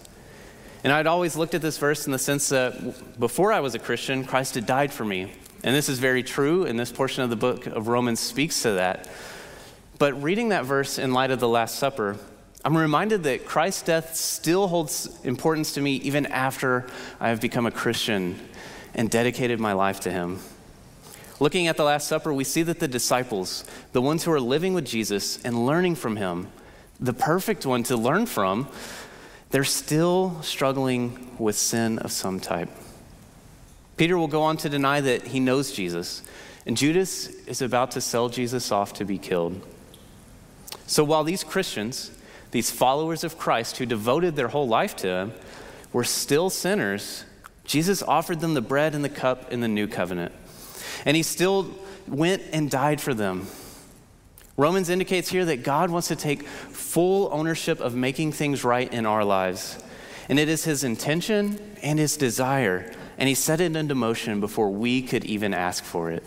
And 0.84 0.92
I'd 0.92 1.08
always 1.08 1.38
looked 1.38 1.54
at 1.54 1.62
this 1.62 1.78
verse 1.78 2.06
in 2.06 2.12
the 2.12 2.20
sense 2.20 2.50
that 2.50 3.18
before 3.18 3.54
I 3.54 3.62
was 3.62 3.76
a 3.76 3.80
Christian, 3.80 4.26
Christ 4.26 4.56
had 4.56 4.66
died 4.66 4.92
for 4.92 5.06
me. 5.06 5.32
And 5.64 5.74
this 5.74 5.88
is 5.88 6.00
very 6.00 6.22
true, 6.22 6.66
and 6.66 6.78
this 6.78 6.92
portion 6.92 7.24
of 7.24 7.30
the 7.30 7.38
book 7.38 7.66
of 7.66 7.88
Romans 7.88 8.20
speaks 8.20 8.62
to 8.64 8.72
that. 8.72 9.08
But 10.00 10.22
reading 10.22 10.50
that 10.50 10.66
verse 10.66 11.00
in 11.00 11.14
light 11.14 11.32
of 11.32 11.40
the 11.40 11.48
Last 11.48 11.80
Supper, 11.80 12.18
I'm 12.66 12.76
reminded 12.76 13.24
that 13.24 13.46
Christ's 13.46 13.84
death 13.84 14.18
still 14.18 14.68
holds 14.68 15.18
importance 15.24 15.72
to 15.76 15.82
me 15.82 15.96
even 15.96 16.26
after 16.26 16.88
I 17.22 17.30
have 17.30 17.40
become 17.40 17.66
a 17.66 17.72
Christian 17.72 18.38
and 18.94 19.10
dedicated 19.10 19.62
my 19.62 19.72
life 19.72 20.02
to 20.02 20.12
Him. 20.12 20.42
Looking 21.40 21.68
at 21.68 21.76
the 21.76 21.84
Last 21.84 22.08
Supper, 22.08 22.34
we 22.34 22.44
see 22.44 22.64
that 22.64 22.80
the 22.80 22.88
disciples, 22.88 23.66
the 23.92 24.02
ones 24.02 24.24
who 24.24 24.32
are 24.32 24.40
living 24.40 24.74
with 24.74 24.86
Jesus 24.86 25.44
and 25.44 25.66
learning 25.66 25.96
from 25.96 26.16
Him, 26.16 26.48
the 27.00 27.14
perfect 27.14 27.66
one 27.66 27.84
to 27.84 27.98
learn 27.98 28.26
from, 28.26 28.70
they're 29.50 29.64
still 29.64 30.42
struggling 30.42 31.36
with 31.38 31.56
sin 31.56 32.00
of 32.00 32.12
some 32.12 32.40
type. 32.40 32.70
Peter 33.98 34.18
will 34.18 34.28
go 34.28 34.44
on 34.44 34.58
to 34.58 34.70
deny 34.70 35.00
that 35.02 35.28
he 35.28 35.40
knows 35.40 35.72
Jesus, 35.72 36.22
and 36.66 36.76
Judas 36.76 37.28
is 37.46 37.62
about 37.62 37.92
to 37.92 38.02
sell 38.02 38.28
Jesus 38.30 38.72
off 38.72 38.94
to 38.94 39.06
be 39.06 39.18
killed. 39.18 39.62
So 40.88 41.04
while 41.04 41.24
these 41.24 41.44
Christians, 41.44 42.12
these 42.52 42.72
followers 42.72 43.24
of 43.24 43.38
Christ 43.38 43.78
who 43.78 43.86
devoted 43.86 44.36
their 44.36 44.50
whole 44.50 44.68
life 44.68 44.96
to 44.98 45.08
him, 45.08 45.34
were 45.94 46.04
still 46.04 46.50
sinners, 46.50 47.24
Jesus 47.64 48.04
offered 48.04 48.42
them 48.42 48.54
the 48.54 48.62
bread 48.62 48.94
and 48.94 49.04
the 49.04 49.10
cup 49.10 49.52
in 49.52 49.62
the 49.62 49.68
new 49.68 49.88
covenant. 49.88 50.34
And 51.04 51.18
he 51.18 51.24
still 51.24 51.70
went 52.08 52.44
and 52.54 52.70
died 52.70 53.02
for 53.02 53.14
them. 53.14 53.48
Romans 54.58 54.90
indicates 54.90 55.30
here 55.30 55.46
that 55.46 55.64
God 55.64 55.90
wants 55.90 56.08
to 56.08 56.16
take 56.16 56.44
full 56.48 57.30
ownership 57.34 57.82
of 57.82 57.94
making 57.94 58.32
things 58.32 58.64
right 58.64 58.92
in 58.92 59.06
our 59.06 59.26
lives. 59.26 59.78
And 60.30 60.40
it 60.40 60.48
is 60.48 60.64
his 60.64 60.84
intention 60.84 61.60
and 61.84 62.00
his 62.00 62.16
desire. 62.16 62.92
And 63.18 63.28
he 63.28 63.36
set 63.36 63.60
it 63.60 63.76
into 63.76 63.96
motion 63.96 64.40
before 64.40 64.70
we 64.70 65.02
could 65.02 65.26
even 65.26 65.54
ask 65.54 65.84
for 65.84 66.10
it. 66.12 66.24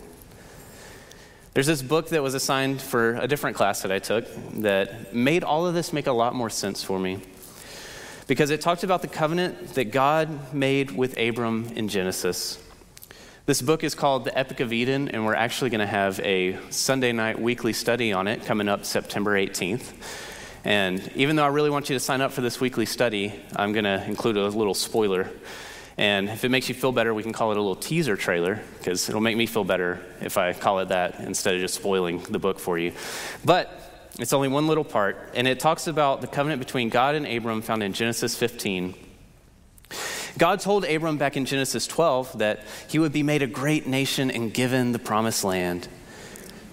There's 1.53 1.67
this 1.67 1.81
book 1.81 2.09
that 2.09 2.21
was 2.21 2.35
assigned 2.35 2.81
for 2.81 3.15
a 3.15 3.27
different 3.27 3.57
class 3.57 3.81
that 3.81 3.91
I 3.91 3.99
took 3.99 4.25
that 4.61 5.13
made 5.13 5.43
all 5.43 5.65
of 5.65 5.73
this 5.73 5.91
make 5.91 6.07
a 6.07 6.11
lot 6.11 6.35
more 6.35 6.49
sense 6.49 6.83
for 6.83 6.99
me. 6.99 7.19
Because 8.27 8.51
it 8.51 8.61
talked 8.61 8.83
about 8.83 9.01
the 9.01 9.07
covenant 9.07 9.73
that 9.73 9.85
God 9.85 10.53
made 10.53 10.91
with 10.91 11.17
Abram 11.17 11.65
in 11.75 11.87
Genesis. 11.87 12.63
This 13.49 13.63
book 13.63 13.83
is 13.83 13.95
called 13.95 14.25
The 14.25 14.37
Epic 14.37 14.59
of 14.59 14.71
Eden, 14.71 15.09
and 15.09 15.25
we're 15.25 15.33
actually 15.33 15.71
going 15.71 15.79
to 15.79 15.87
have 15.87 16.19
a 16.19 16.55
Sunday 16.69 17.11
night 17.11 17.41
weekly 17.41 17.73
study 17.73 18.13
on 18.13 18.27
it 18.27 18.45
coming 18.45 18.69
up 18.69 18.85
September 18.85 19.33
18th. 19.33 19.91
And 20.63 21.11
even 21.15 21.35
though 21.35 21.45
I 21.45 21.47
really 21.47 21.71
want 21.71 21.89
you 21.89 21.95
to 21.95 21.99
sign 21.99 22.21
up 22.21 22.31
for 22.31 22.41
this 22.41 22.61
weekly 22.61 22.85
study, 22.85 23.33
I'm 23.55 23.73
going 23.73 23.85
to 23.85 24.05
include 24.05 24.37
a 24.37 24.47
little 24.49 24.75
spoiler. 24.75 25.31
And 25.97 26.29
if 26.29 26.43
it 26.43 26.49
makes 26.49 26.69
you 26.69 26.75
feel 26.75 26.91
better, 26.91 27.11
we 27.11 27.23
can 27.23 27.33
call 27.33 27.49
it 27.49 27.57
a 27.57 27.59
little 27.59 27.75
teaser 27.75 28.15
trailer, 28.15 28.61
because 28.77 29.09
it'll 29.09 29.19
make 29.19 29.35
me 29.35 29.47
feel 29.47 29.63
better 29.63 29.99
if 30.21 30.37
I 30.37 30.53
call 30.53 30.77
it 30.77 30.89
that 30.89 31.19
instead 31.19 31.55
of 31.55 31.59
just 31.59 31.73
spoiling 31.73 32.21
the 32.29 32.37
book 32.37 32.59
for 32.59 32.77
you. 32.77 32.93
But 33.43 34.11
it's 34.19 34.31
only 34.31 34.49
one 34.49 34.67
little 34.67 34.85
part, 34.85 35.31
and 35.33 35.47
it 35.47 35.59
talks 35.59 35.87
about 35.87 36.21
the 36.21 36.27
covenant 36.27 36.59
between 36.59 36.89
God 36.89 37.15
and 37.15 37.25
Abram 37.25 37.63
found 37.63 37.81
in 37.81 37.93
Genesis 37.93 38.35
15. 38.35 38.93
God 40.39 40.61
told 40.61 40.85
Abram 40.85 41.17
back 41.17 41.35
in 41.35 41.43
Genesis 41.43 41.85
12 41.85 42.39
that 42.39 42.61
he 42.87 42.97
would 42.97 43.11
be 43.11 43.23
made 43.23 43.41
a 43.41 43.47
great 43.47 43.85
nation 43.87 44.31
and 44.31 44.53
given 44.53 44.93
the 44.93 44.99
promised 44.99 45.43
land. 45.43 45.89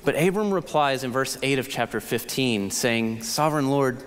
But 0.04 0.14
Abram 0.14 0.54
replies 0.54 1.02
in 1.02 1.10
verse 1.10 1.36
8 1.42 1.58
of 1.58 1.68
chapter 1.68 2.00
15, 2.00 2.70
saying, 2.70 3.24
Sovereign 3.24 3.68
Lord, 3.68 4.04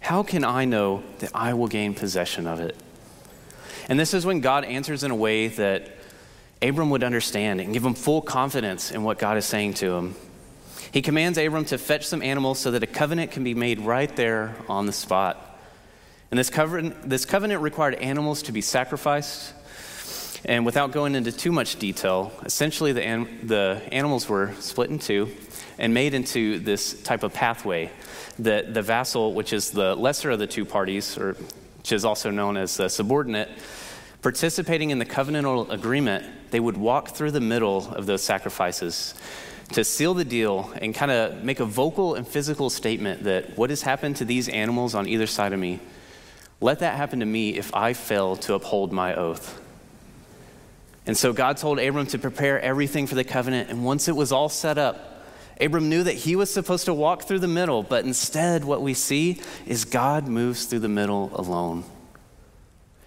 how 0.00 0.22
can 0.22 0.44
I 0.44 0.66
know 0.66 1.02
that 1.20 1.30
I 1.34 1.54
will 1.54 1.68
gain 1.68 1.94
possession 1.94 2.46
of 2.46 2.60
it? 2.60 2.76
And 3.88 3.98
this 3.98 4.12
is 4.12 4.26
when 4.26 4.40
God 4.40 4.64
answers 4.64 5.02
in 5.02 5.10
a 5.10 5.16
way 5.16 5.48
that 5.48 5.90
Abram 6.60 6.90
would 6.90 7.02
understand 7.02 7.62
and 7.62 7.72
give 7.72 7.84
him 7.84 7.94
full 7.94 8.20
confidence 8.20 8.90
in 8.90 9.04
what 9.04 9.18
God 9.18 9.38
is 9.38 9.46
saying 9.46 9.74
to 9.74 9.94
him. 9.94 10.16
He 10.92 11.00
commands 11.00 11.38
Abram 11.38 11.64
to 11.66 11.78
fetch 11.78 12.06
some 12.06 12.20
animals 12.20 12.58
so 12.58 12.72
that 12.72 12.82
a 12.82 12.86
covenant 12.86 13.30
can 13.30 13.42
be 13.42 13.54
made 13.54 13.80
right 13.80 14.14
there 14.16 14.54
on 14.68 14.84
the 14.84 14.92
spot. 14.92 15.47
And 16.30 16.38
this 16.38 16.50
covenant, 16.50 17.08
this 17.08 17.24
covenant 17.24 17.62
required 17.62 17.94
animals 17.94 18.42
to 18.42 18.52
be 18.52 18.60
sacrificed. 18.60 19.54
And 20.44 20.64
without 20.64 20.92
going 20.92 21.14
into 21.14 21.32
too 21.32 21.50
much 21.50 21.76
detail, 21.76 22.32
essentially 22.44 22.92
the, 22.92 23.26
the 23.42 23.82
animals 23.90 24.28
were 24.28 24.52
split 24.60 24.90
in 24.90 24.98
two 24.98 25.30
and 25.78 25.92
made 25.94 26.14
into 26.14 26.58
this 26.60 27.02
type 27.02 27.22
of 27.22 27.32
pathway 27.32 27.90
that 28.38 28.72
the 28.72 28.82
vassal, 28.82 29.34
which 29.34 29.52
is 29.52 29.70
the 29.70 29.96
lesser 29.96 30.30
of 30.30 30.38
the 30.38 30.46
two 30.46 30.64
parties, 30.64 31.18
or 31.18 31.34
which 31.78 31.92
is 31.92 32.04
also 32.04 32.30
known 32.30 32.56
as 32.56 32.76
the 32.76 32.88
subordinate, 32.88 33.48
participating 34.22 34.90
in 34.90 34.98
the 34.98 35.06
covenantal 35.06 35.70
agreement, 35.70 36.24
they 36.50 36.60
would 36.60 36.76
walk 36.76 37.10
through 37.10 37.30
the 37.30 37.40
middle 37.40 37.88
of 37.94 38.06
those 38.06 38.22
sacrifices 38.22 39.14
to 39.72 39.84
seal 39.84 40.14
the 40.14 40.24
deal 40.24 40.72
and 40.80 40.94
kind 40.94 41.10
of 41.10 41.42
make 41.42 41.60
a 41.60 41.64
vocal 41.64 42.14
and 42.14 42.26
physical 42.26 42.70
statement 42.70 43.24
that 43.24 43.56
what 43.56 43.70
has 43.70 43.82
happened 43.82 44.16
to 44.16 44.24
these 44.24 44.48
animals 44.48 44.94
on 44.94 45.06
either 45.06 45.26
side 45.26 45.52
of 45.52 45.58
me 45.58 45.80
let 46.60 46.80
that 46.80 46.96
happen 46.96 47.20
to 47.20 47.26
me 47.26 47.56
if 47.56 47.74
I 47.74 47.92
fail 47.92 48.36
to 48.36 48.54
uphold 48.54 48.92
my 48.92 49.14
oath. 49.14 49.60
And 51.06 51.16
so 51.16 51.32
God 51.32 51.56
told 51.56 51.78
Abram 51.78 52.06
to 52.08 52.18
prepare 52.18 52.60
everything 52.60 53.06
for 53.06 53.14
the 53.14 53.24
covenant. 53.24 53.70
And 53.70 53.84
once 53.84 54.08
it 54.08 54.16
was 54.16 54.32
all 54.32 54.48
set 54.48 54.76
up, 54.76 55.24
Abram 55.60 55.88
knew 55.88 56.02
that 56.02 56.14
he 56.14 56.36
was 56.36 56.52
supposed 56.52 56.84
to 56.84 56.94
walk 56.94 57.22
through 57.22 57.40
the 57.40 57.48
middle, 57.48 57.82
but 57.82 58.04
instead, 58.04 58.64
what 58.64 58.82
we 58.82 58.94
see 58.94 59.40
is 59.66 59.84
God 59.84 60.28
moves 60.28 60.66
through 60.66 60.80
the 60.80 60.88
middle 60.88 61.30
alone. 61.34 61.84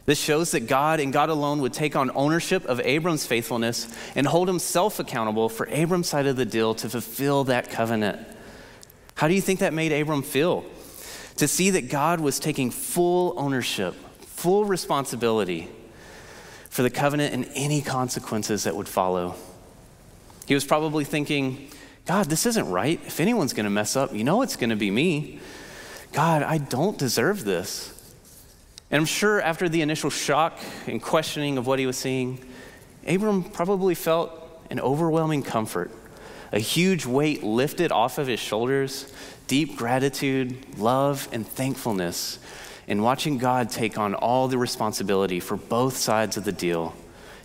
This 0.05 0.19
shows 0.19 0.51
that 0.51 0.61
God 0.61 0.99
and 0.99 1.13
God 1.13 1.29
alone 1.29 1.61
would 1.61 1.73
take 1.73 1.95
on 1.95 2.11
ownership 2.15 2.65
of 2.65 2.81
Abram's 2.81 3.25
faithfulness 3.25 3.87
and 4.15 4.27
hold 4.27 4.47
himself 4.47 4.99
accountable 4.99 5.47
for 5.47 5.67
Abram's 5.69 6.09
side 6.09 6.25
of 6.25 6.35
the 6.35 6.45
deal 6.45 6.73
to 6.75 6.89
fulfill 6.89 7.45
that 7.45 7.69
covenant. 7.69 8.19
How 9.15 9.27
do 9.27 9.35
you 9.35 9.41
think 9.41 9.59
that 9.59 9.73
made 9.73 9.93
Abram 9.93 10.23
feel? 10.23 10.65
To 11.41 11.47
see 11.47 11.71
that 11.71 11.89
God 11.89 12.19
was 12.19 12.37
taking 12.37 12.69
full 12.69 13.33
ownership, 13.35 13.95
full 14.21 14.63
responsibility 14.63 15.67
for 16.69 16.83
the 16.83 16.89
covenant 16.91 17.33
and 17.33 17.49
any 17.55 17.81
consequences 17.81 18.65
that 18.65 18.75
would 18.75 18.87
follow. 18.87 19.33
He 20.45 20.53
was 20.53 20.63
probably 20.63 21.03
thinking, 21.03 21.71
God, 22.05 22.27
this 22.27 22.45
isn't 22.45 22.69
right. 22.69 23.01
If 23.07 23.19
anyone's 23.19 23.53
going 23.53 23.63
to 23.63 23.71
mess 23.71 23.95
up, 23.95 24.13
you 24.13 24.23
know 24.23 24.43
it's 24.43 24.55
going 24.55 24.69
to 24.69 24.75
be 24.75 24.91
me. 24.91 25.39
God, 26.11 26.43
I 26.43 26.59
don't 26.59 26.95
deserve 26.95 27.43
this. 27.43 27.91
And 28.91 28.99
I'm 28.99 29.07
sure 29.07 29.41
after 29.41 29.67
the 29.67 29.81
initial 29.81 30.11
shock 30.11 30.59
and 30.85 31.01
questioning 31.01 31.57
of 31.57 31.65
what 31.65 31.79
he 31.79 31.87
was 31.87 31.97
seeing, 31.97 32.37
Abram 33.07 33.45
probably 33.45 33.95
felt 33.95 34.29
an 34.69 34.79
overwhelming 34.79 35.41
comfort, 35.41 35.89
a 36.51 36.59
huge 36.59 37.07
weight 37.07 37.41
lifted 37.41 37.91
off 37.91 38.19
of 38.19 38.27
his 38.27 38.39
shoulders 38.39 39.11
deep 39.51 39.75
gratitude, 39.75 40.55
love, 40.77 41.27
and 41.33 41.45
thankfulness 41.45 42.39
in 42.87 43.01
watching 43.01 43.37
God 43.37 43.69
take 43.69 43.97
on 43.97 44.15
all 44.15 44.47
the 44.47 44.57
responsibility 44.57 45.41
for 45.41 45.57
both 45.57 45.97
sides 45.97 46.37
of 46.37 46.45
the 46.45 46.53
deal 46.53 46.95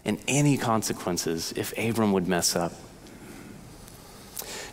and 0.04 0.22
any 0.28 0.56
consequences 0.56 1.52
if 1.56 1.76
Abram 1.76 2.12
would 2.12 2.28
mess 2.28 2.54
up. 2.54 2.70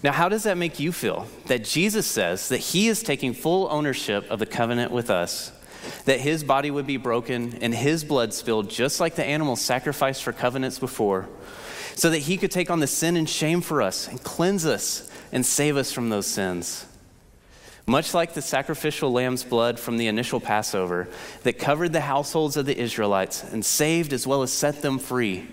Now, 0.04 0.12
how 0.12 0.30
does 0.30 0.44
that 0.44 0.60
make 0.60 0.80
you 0.80 0.92
feel? 0.92 1.25
That 1.48 1.63
Jesus 1.63 2.06
says 2.06 2.50
that 2.50 2.60
he 2.60 2.88
is 2.88 3.02
taking 3.02 3.34
full 3.34 3.68
ownership 3.72 4.30
of 4.30 4.38
the 4.38 4.46
covenant 4.46 4.92
with 4.92 5.10
us, 5.10 5.52
that 6.06 6.20
his 6.20 6.44
body 6.44 6.70
would 6.70 6.86
be 6.86 6.98
broken 6.98 7.58
and 7.62 7.74
his 7.74 8.04
blood 8.04 8.36
spilled 8.36 8.70
just 8.70 9.00
like 9.00 9.16
the 9.16 9.25
animals 9.25 9.60
sacrificed 9.60 10.22
for 10.22 10.34
covenants 10.34 10.78
before, 10.78 11.28
so 11.96 12.12
that 12.12 12.20
he 12.20 12.38
could 12.38 12.52
take 12.52 12.70
on 12.70 12.80
the 12.80 12.86
sin 12.86 13.18
and 13.18 13.28
shame 13.28 13.62
for 13.62 13.82
us 13.82 14.08
and 14.08 14.24
cleanse 14.24 14.68
us 14.68 15.10
and 15.32 15.44
save 15.44 15.78
us 15.78 15.92
from 15.92 16.10
those 16.10 16.28
sins. 16.28 16.86
Much 17.86 18.13
like 18.13 18.34
the 18.34 18.42
sacrificial 18.42 19.12
lamb's 19.12 19.44
blood 19.44 19.78
from 19.78 19.98
the 19.98 20.08
initial 20.08 20.40
Passover 20.40 21.10
that 21.44 21.60
covered 21.60 21.92
the 21.92 22.02
households 22.02 22.56
of 22.56 22.66
the 22.66 22.78
Israelites 22.78 23.44
and 23.44 23.63
saved 23.66 24.13
as 24.13 24.25
well 24.25 24.42
as 24.42 24.54
set 24.54 24.82
them 24.82 25.00
free, 25.00 25.48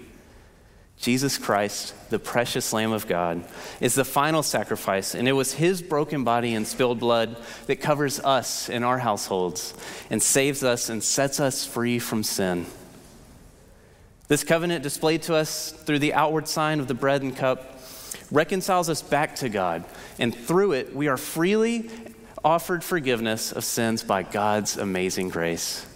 Jesus 1.01 1.39
Christ, 1.39 1.95
the 2.11 2.19
precious 2.19 2.73
Lamb 2.75 2.93
of 2.93 3.09
God, 3.09 3.43
is 3.81 3.95
the 3.95 4.05
final 4.05 4.43
sacrifice, 4.43 5.15
and 5.15 5.27
it 5.27 5.33
was 5.33 5.55
his 5.55 5.81
broken 5.81 6.25
body 6.25 6.55
and 6.55 6.69
spilled 6.69 7.01
blood 7.01 7.37
that 7.67 7.77
covers 7.77 8.21
us 8.21 8.69
in 8.69 8.85
our 8.85 8.99
households 8.99 9.73
and 10.11 10.23
saves 10.23 10.63
us 10.63 10.91
and 10.91 11.03
sets 11.03 11.41
us 11.41 11.65
free 11.65 11.99
from 11.99 12.23
sin. 12.23 12.67
This 14.29 14.45
covenant, 14.45 14.83
displayed 14.83 15.23
to 15.23 15.35
us 15.35 15.73
through 15.73 16.01
the 16.01 16.13
outward 16.15 16.47
sign 16.47 16.81
of 16.81 16.87
the 16.87 16.95
bread 16.95 17.23
and 17.23 17.35
cup, 17.35 17.81
reconciles 18.31 18.91
us 18.91 19.01
back 19.01 19.37
to 19.37 19.49
God, 19.49 19.85
and 20.19 20.35
through 20.35 20.73
it, 20.73 20.95
we 20.95 21.09
are 21.09 21.17
freely 21.17 21.91
offered 22.45 22.83
forgiveness 22.83 23.53
of 23.53 23.65
sins 23.65 24.03
by 24.03 24.23
God's 24.23 24.77
amazing 24.77 25.29
grace. 25.29 25.87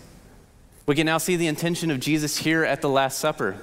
We 0.86 0.94
can 0.94 1.06
now 1.06 1.18
see 1.18 1.36
the 1.36 1.46
intention 1.46 1.90
of 1.90 2.00
Jesus 2.00 2.36
here 2.36 2.64
at 2.64 2.82
the 2.82 2.88
Last 2.88 3.18
Supper. 3.18 3.56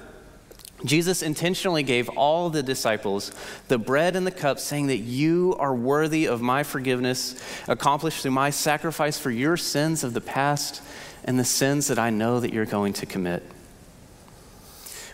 Jesus 0.84 1.22
intentionally 1.22 1.84
gave 1.84 2.08
all 2.08 2.50
the 2.50 2.62
disciples 2.62 3.30
the 3.68 3.78
bread 3.78 4.16
and 4.16 4.26
the 4.26 4.32
cup, 4.32 4.58
saying 4.58 4.88
that 4.88 4.98
you 4.98 5.54
are 5.60 5.74
worthy 5.74 6.26
of 6.26 6.42
my 6.42 6.64
forgiveness, 6.64 7.40
accomplished 7.68 8.22
through 8.22 8.32
my 8.32 8.50
sacrifice 8.50 9.16
for 9.18 9.30
your 9.30 9.56
sins 9.56 10.02
of 10.02 10.12
the 10.12 10.20
past 10.20 10.82
and 11.22 11.38
the 11.38 11.44
sins 11.44 11.86
that 11.86 12.00
I 12.00 12.10
know 12.10 12.40
that 12.40 12.52
you're 12.52 12.66
going 12.66 12.94
to 12.94 13.06
commit. 13.06 13.44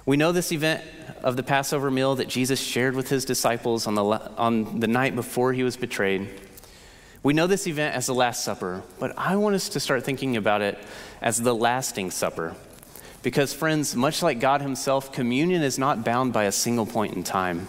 We 0.07 0.17
know 0.17 0.33
this 0.33 0.53
event 0.53 0.83
of 1.23 1.37
the 1.37 1.43
Passover 1.43 1.91
meal 1.91 2.15
that 2.15 2.29
Jesus 2.29 2.59
shared 2.59 2.95
with 2.95 3.11
his 3.11 3.27
disciples 3.27 3.87
on 3.87 3.95
the, 3.95 4.03
on 4.03 4.81
the 4.81 4.87
night 4.87 5.15
before 5.15 5.53
he 5.53 5.63
was 5.63 5.77
betrayed. 5.77 6.31
We 7.23 7.33
know 7.33 7.47
this 7.47 7.67
event 7.67 7.97
as 7.97 8.07
the 8.07 8.15
Last 8.15 8.45
Supper, 8.45 8.83
but 9.01 9.17
I 9.19 9.37
want 9.37 9.57
us 9.57 9.69
to 9.71 9.81
start 9.81 10.05
thinking 10.05 10.37
about 10.37 10.63
it 10.63 10.79
as 11.21 11.41
the 11.41 11.55
lasting 11.55 12.11
supper. 12.11 12.55
Because, 13.23 13.53
friends, 13.53 13.97
much 13.97 14.23
like 14.23 14.39
God 14.39 14.63
Himself, 14.63 15.13
communion 15.13 15.63
is 15.63 15.79
not 15.79 16.05
bound 16.05 16.33
by 16.33 16.45
a 16.45 16.53
single 16.53 16.87
point 16.87 17.15
in 17.15 17.25
time. 17.25 17.67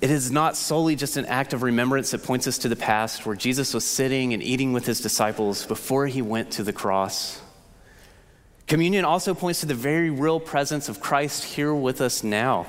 It 0.00 0.10
is 0.10 0.30
not 0.30 0.56
solely 0.56 0.96
just 0.96 1.16
an 1.16 1.26
act 1.26 1.52
of 1.52 1.62
remembrance 1.62 2.10
that 2.10 2.22
points 2.24 2.46
us 2.46 2.58
to 2.58 2.68
the 2.68 2.76
past 2.76 3.26
where 3.26 3.36
Jesus 3.36 3.74
was 3.74 3.84
sitting 3.84 4.32
and 4.32 4.42
eating 4.42 4.72
with 4.72 4.86
His 4.86 5.00
disciples 5.00 5.66
before 5.66 6.06
He 6.06 6.22
went 6.22 6.50
to 6.52 6.62
the 6.62 6.72
cross. 6.72 7.40
Communion 8.66 9.04
also 9.04 9.34
points 9.34 9.60
to 9.60 9.66
the 9.66 9.74
very 9.74 10.08
real 10.08 10.40
presence 10.40 10.88
of 10.88 11.00
Christ 11.00 11.44
here 11.44 11.74
with 11.74 12.00
us 12.00 12.24
now. 12.24 12.66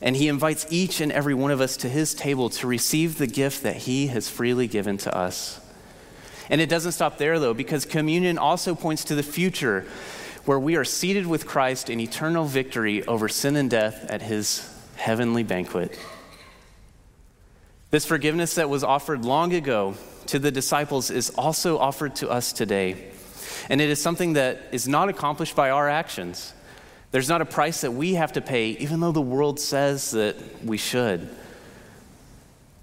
And 0.00 0.16
He 0.16 0.28
invites 0.28 0.66
each 0.70 1.00
and 1.00 1.10
every 1.12 1.34
one 1.34 1.50
of 1.50 1.60
us 1.60 1.76
to 1.78 1.88
His 1.88 2.14
table 2.14 2.50
to 2.50 2.66
receive 2.66 3.18
the 3.18 3.26
gift 3.26 3.62
that 3.62 3.76
He 3.76 4.08
has 4.08 4.28
freely 4.28 4.66
given 4.66 4.96
to 4.98 5.16
us. 5.16 5.60
And 6.50 6.60
it 6.60 6.68
doesn't 6.68 6.92
stop 6.92 7.18
there, 7.18 7.38
though, 7.38 7.54
because 7.54 7.84
communion 7.84 8.38
also 8.38 8.74
points 8.74 9.04
to 9.04 9.14
the 9.14 9.22
future 9.22 9.86
where 10.44 10.58
we 10.58 10.76
are 10.76 10.84
seated 10.84 11.26
with 11.26 11.46
Christ 11.46 11.90
in 11.90 12.00
eternal 12.00 12.46
victory 12.46 13.06
over 13.06 13.28
sin 13.28 13.54
and 13.56 13.68
death 13.68 14.06
at 14.08 14.22
his 14.22 14.66
heavenly 14.96 15.42
banquet. 15.42 15.98
This 17.90 18.06
forgiveness 18.06 18.54
that 18.54 18.70
was 18.70 18.82
offered 18.82 19.24
long 19.24 19.52
ago 19.52 19.94
to 20.26 20.38
the 20.38 20.50
disciples 20.50 21.10
is 21.10 21.30
also 21.30 21.78
offered 21.78 22.16
to 22.16 22.30
us 22.30 22.52
today. 22.52 23.10
And 23.68 23.80
it 23.80 23.90
is 23.90 24.00
something 24.00 24.34
that 24.34 24.58
is 24.72 24.88
not 24.88 25.08
accomplished 25.08 25.56
by 25.56 25.70
our 25.70 25.88
actions. 25.88 26.54
There's 27.10 27.28
not 27.28 27.40
a 27.40 27.46
price 27.46 27.80
that 27.80 27.92
we 27.92 28.14
have 28.14 28.32
to 28.34 28.40
pay, 28.40 28.70
even 28.70 29.00
though 29.00 29.12
the 29.12 29.20
world 29.20 29.58
says 29.58 30.10
that 30.10 30.36
we 30.64 30.76
should. 30.76 31.28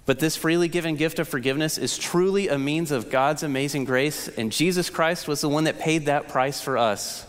But 0.04 0.20
this 0.20 0.36
freely 0.36 0.68
given 0.68 0.96
gift 0.96 1.18
of 1.18 1.28
forgiveness 1.28 1.78
is 1.78 1.98
truly 1.98 2.48
a 2.48 2.58
means 2.58 2.90
of 2.90 3.10
God's 3.10 3.42
amazing 3.42 3.84
grace, 3.84 4.28
and 4.28 4.52
Jesus 4.52 4.88
Christ 4.90 5.26
was 5.26 5.40
the 5.40 5.48
one 5.48 5.64
that 5.64 5.80
paid 5.80 6.06
that 6.06 6.28
price 6.28 6.60
for 6.60 6.78
us. 6.78 7.26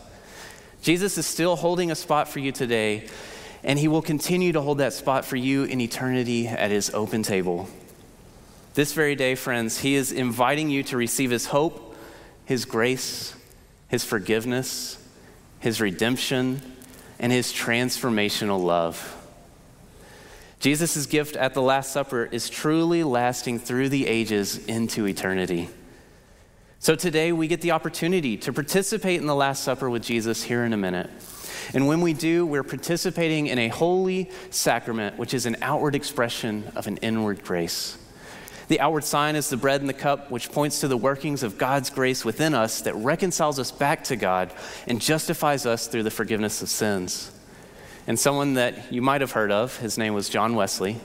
Jesus 0.82 1.18
is 1.18 1.26
still 1.26 1.56
holding 1.56 1.90
a 1.90 1.96
spot 1.96 2.28
for 2.28 2.38
you 2.38 2.52
today, 2.52 3.08
and 3.64 3.78
he 3.78 3.88
will 3.88 4.02
continue 4.02 4.52
to 4.52 4.60
hold 4.60 4.78
that 4.78 4.92
spot 4.92 5.24
for 5.24 5.36
you 5.36 5.64
in 5.64 5.80
eternity 5.80 6.46
at 6.46 6.70
his 6.70 6.90
open 6.94 7.24
table. 7.24 7.68
This 8.74 8.92
very 8.92 9.16
day, 9.16 9.34
friends, 9.34 9.80
he 9.80 9.96
is 9.96 10.12
inviting 10.12 10.70
you 10.70 10.84
to 10.84 10.96
receive 10.96 11.32
his 11.32 11.46
hope, 11.46 11.96
his 12.44 12.64
grace, 12.64 13.34
his 13.88 14.04
forgiveness, 14.04 15.04
his 15.58 15.80
redemption, 15.80 16.62
and 17.18 17.32
his 17.32 17.52
transformational 17.52 18.62
love. 18.62 19.14
Jesus' 20.60 21.06
gift 21.06 21.36
at 21.36 21.54
the 21.54 21.62
Last 21.62 21.92
Supper 21.92 22.24
is 22.24 22.50
truly 22.50 23.04
lasting 23.04 23.60
through 23.60 23.90
the 23.90 24.06
ages 24.06 24.58
into 24.66 25.06
eternity. 25.06 25.68
So 26.80 26.94
today 26.94 27.32
we 27.32 27.48
get 27.48 27.60
the 27.60 27.72
opportunity 27.72 28.36
to 28.38 28.52
participate 28.52 29.20
in 29.20 29.26
the 29.26 29.34
Last 29.34 29.62
Supper 29.62 29.88
with 29.88 30.02
Jesus 30.02 30.42
here 30.42 30.64
in 30.64 30.72
a 30.72 30.76
minute. 30.76 31.10
And 31.74 31.86
when 31.86 32.00
we 32.00 32.12
do, 32.12 32.46
we're 32.46 32.64
participating 32.64 33.48
in 33.48 33.58
a 33.58 33.68
holy 33.68 34.30
sacrament, 34.50 35.18
which 35.18 35.34
is 35.34 35.46
an 35.46 35.56
outward 35.60 35.94
expression 35.94 36.70
of 36.74 36.86
an 36.86 36.96
inward 36.98 37.44
grace. 37.44 37.98
The 38.68 38.80
outward 38.80 39.04
sign 39.04 39.34
is 39.34 39.48
the 39.48 39.56
bread 39.56 39.80
and 39.80 39.88
the 39.88 39.94
cup, 39.94 40.30
which 40.30 40.52
points 40.52 40.80
to 40.80 40.88
the 40.88 40.96
workings 40.96 41.42
of 41.42 41.56
God's 41.56 41.88
grace 41.88 42.24
within 42.24 42.54
us 42.54 42.82
that 42.82 42.94
reconciles 42.94 43.58
us 43.58 43.72
back 43.72 44.04
to 44.04 44.16
God 44.16 44.52
and 44.86 45.00
justifies 45.00 45.64
us 45.64 45.86
through 45.86 46.02
the 46.02 46.10
forgiveness 46.10 46.60
of 46.60 46.68
sins 46.68 47.32
and 48.06 48.18
someone 48.18 48.54
that 48.54 48.92
you 48.92 49.00
might 49.00 49.22
have 49.22 49.32
heard 49.32 49.50
of. 49.50 49.76
His 49.78 49.96
name 49.96 50.14
was 50.14 50.28
John 50.28 50.54
Wesley. 50.54 50.98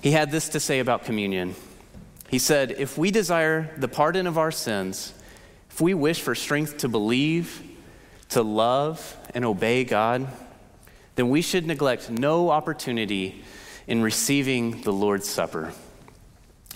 He 0.00 0.12
had 0.12 0.30
this 0.30 0.50
to 0.50 0.60
say 0.60 0.78
about 0.78 1.04
communion. 1.04 1.56
He 2.28 2.38
said, 2.38 2.72
If 2.72 2.96
we 2.96 3.10
desire 3.10 3.72
the 3.76 3.88
pardon 3.88 4.26
of 4.26 4.38
our 4.38 4.50
sins, 4.50 5.14
if 5.70 5.80
we 5.80 5.94
wish 5.94 6.20
for 6.20 6.34
strength 6.34 6.78
to 6.78 6.88
believe, 6.88 7.62
to 8.30 8.42
love, 8.42 9.16
and 9.34 9.44
obey 9.44 9.84
God, 9.84 10.28
then 11.16 11.28
we 11.28 11.42
should 11.42 11.66
neglect 11.66 12.10
no 12.10 12.50
opportunity 12.50 13.42
in 13.86 14.02
receiving 14.02 14.82
the 14.82 14.92
Lord's 14.92 15.28
Supper. 15.28 15.72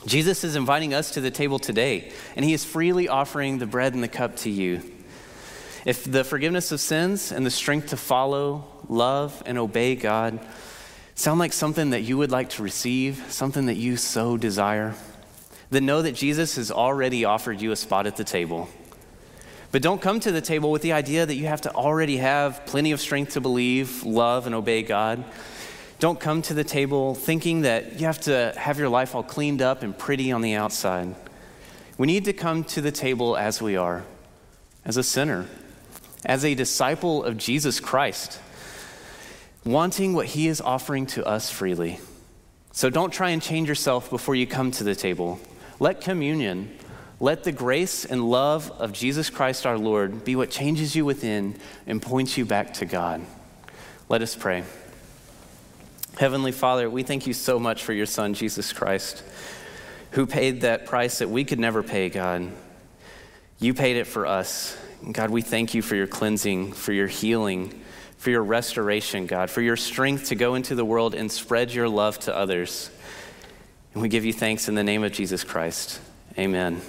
Jesus 0.09 0.43
is 0.43 0.57
inviting 0.57 0.95
us 0.95 1.13
to 1.13 1.21
the 1.21 1.31
table 1.31 1.59
today, 1.59 2.11
and 2.35 2.45
he 2.45 2.55
is 2.55 2.65
freely 2.65 3.09
offering 3.09 3.59
the 3.59 3.67
bread 3.67 3.95
and 3.95 4.03
the 4.03 4.09
cup 4.09 4.37
to 4.37 4.51
you. 4.51 4.83
If 5.85 6.05
the 6.05 6.25
forgiveness 6.25 6.73
of 6.73 6.81
sins 6.81 7.31
and 7.31 7.45
the 7.45 7.51
strength 7.51 7.89
to 7.89 7.97
follow, 7.97 8.65
love, 8.89 9.43
and 9.47 9.59
obey 9.59 9.97
God 9.97 10.41
sound 11.15 11.39
like 11.39 11.53
something 11.53 11.91
that 11.91 12.03
you 12.03 12.17
would 12.17 12.31
like 12.31 12.49
to 12.51 12.63
receive, 12.63 13.25
something 13.29 13.67
that 13.67 13.77
you 13.77 13.97
so 13.97 14.37
desire, 14.37 14.95
then 15.71 15.85
know 15.85 16.01
that 16.01 16.13
Jesus 16.13 16.57
has 16.57 16.71
already 16.71 17.25
offered 17.25 17.61
you 17.61 17.73
a 17.73 17.77
spot 17.77 18.07
at 18.07 18.17
the 18.17 18.25
table. 18.25 18.69
But 19.73 19.83
don't 19.83 20.01
come 20.01 20.21
to 20.21 20.33
the 20.33 20.41
table 20.41 20.71
with 20.71 20.81
the 20.81 20.93
idea 20.93 21.27
that 21.27 21.35
you 21.35 21.47
have 21.47 21.61
to 21.63 21.75
already 21.75 22.17
have 22.17 22.65
plenty 22.65 22.93
of 22.93 23.01
strength 23.01 23.35
to 23.35 23.41
believe, 23.41 24.03
love, 24.05 24.47
and 24.47 24.55
obey 24.55 24.83
God. 24.83 25.25
Don't 25.99 26.21
come 26.21 26.43
to 26.43 26.55
the 26.55 26.63
table 26.63 27.17
thinking 27.17 27.63
that 27.63 27.99
you 27.99 28.07
have 28.07 28.21
to 28.21 28.53
have 28.57 28.79
your 28.79 28.89
life 28.89 29.17
all 29.17 29.25
cleaned 29.25 29.61
up 29.61 29.83
and 29.83 29.99
pretty 29.99 30.31
on 30.31 30.43
the 30.43 30.55
outside. 30.55 31.15
We 31.97 32.07
need 32.07 32.27
to 32.27 32.33
come 32.33 32.63
to 32.65 32.81
the 32.81 32.93
table 32.93 33.37
as 33.37 33.61
we 33.61 33.77
are, 33.77 34.05
as 34.85 34.97
a 34.97 35.03
sinner, 35.03 35.47
as 36.25 36.45
a 36.45 36.55
disciple 36.55 37.25
of 37.25 37.37
Jesus 37.37 37.81
Christ, 37.81 38.41
wanting 39.65 40.15
what 40.15 40.27
he 40.27 40.47
is 40.47 40.61
offering 40.61 41.05
to 41.07 41.27
us 41.27 41.51
freely. 41.51 41.99
So 42.71 42.91
don't 42.91 43.13
try 43.13 43.31
and 43.31 43.43
change 43.43 43.69
yourself 43.69 44.09
before 44.09 44.37
you 44.37 44.47
come 44.47 44.71
to 44.73 44.85
the 44.85 44.95
table. 44.95 45.41
Let 45.81 46.01
communion, 46.01 46.79
let 47.19 47.43
the 47.43 47.51
grace 47.51 48.05
and 48.05 48.31
love 48.31 48.71
of 48.71 48.93
Jesus 48.93 49.31
Christ 49.31 49.67
our 49.67 49.77
Lord 49.77 50.25
be 50.25 50.37
what 50.37 50.51
changes 50.51 50.95
you 50.95 51.05
within 51.05 51.57
and 51.89 52.01
points 52.01 52.39
you 52.39 52.45
back 52.45 52.75
to 52.75 52.87
God. 52.87 53.21
Let 54.09 54.23
us 54.23 54.37
pray. 54.37 54.63
Heavenly 56.19 56.51
Father, 56.51 56.91
we 56.91 57.05
thank 57.05 57.29
you 57.29 57.33
so 57.33 57.61
much 57.61 57.85
for 57.85 57.93
your 57.93 58.05
Son, 58.05 58.35
Jesus 58.35 58.73
Christ, 58.73 59.23
who 60.11 60.27
paid 60.27 60.63
that 60.63 60.85
price 60.85 61.19
that 61.19 61.31
we 61.31 61.45
could 61.45 61.61
never 61.61 61.81
pay, 61.81 62.09
God. 62.09 62.51
You 63.61 63.73
paid 63.73 63.97
it 63.97 64.09
for 64.09 64.27
us. 64.27 64.77
God, 65.13 65.31
we 65.31 65.43
thank 65.43 65.75
you 65.75 65.83
for 65.83 65.95
your 65.95 66.09
cleansing, 66.09 66.73
for 66.73 66.93
your 66.93 67.07
healing, 67.07 67.81
for 68.17 68.31
your 68.31 68.43
restoration, 68.43 69.29
God, 69.29 69.49
for 69.49 69.63
your 69.63 69.77
strength 69.77 70.31
to 70.31 70.35
go 70.35 70.57
into 70.57 70.75
the 70.75 70.85
world 70.85 71.15
and 71.15 71.31
spread 71.31 71.73
your 71.73 71.89
love 71.89 72.19
to 72.21 72.37
others. 72.37 72.91
And 73.95 74.03
we 74.03 74.09
give 74.09 74.25
you 74.25 74.33
thanks 74.33 74.69
in 74.69 74.75
the 74.75 74.83
name 74.83 75.05
of 75.05 75.13
Jesus 75.13 75.45
Christ. 75.45 76.01
Amen. 76.37 76.81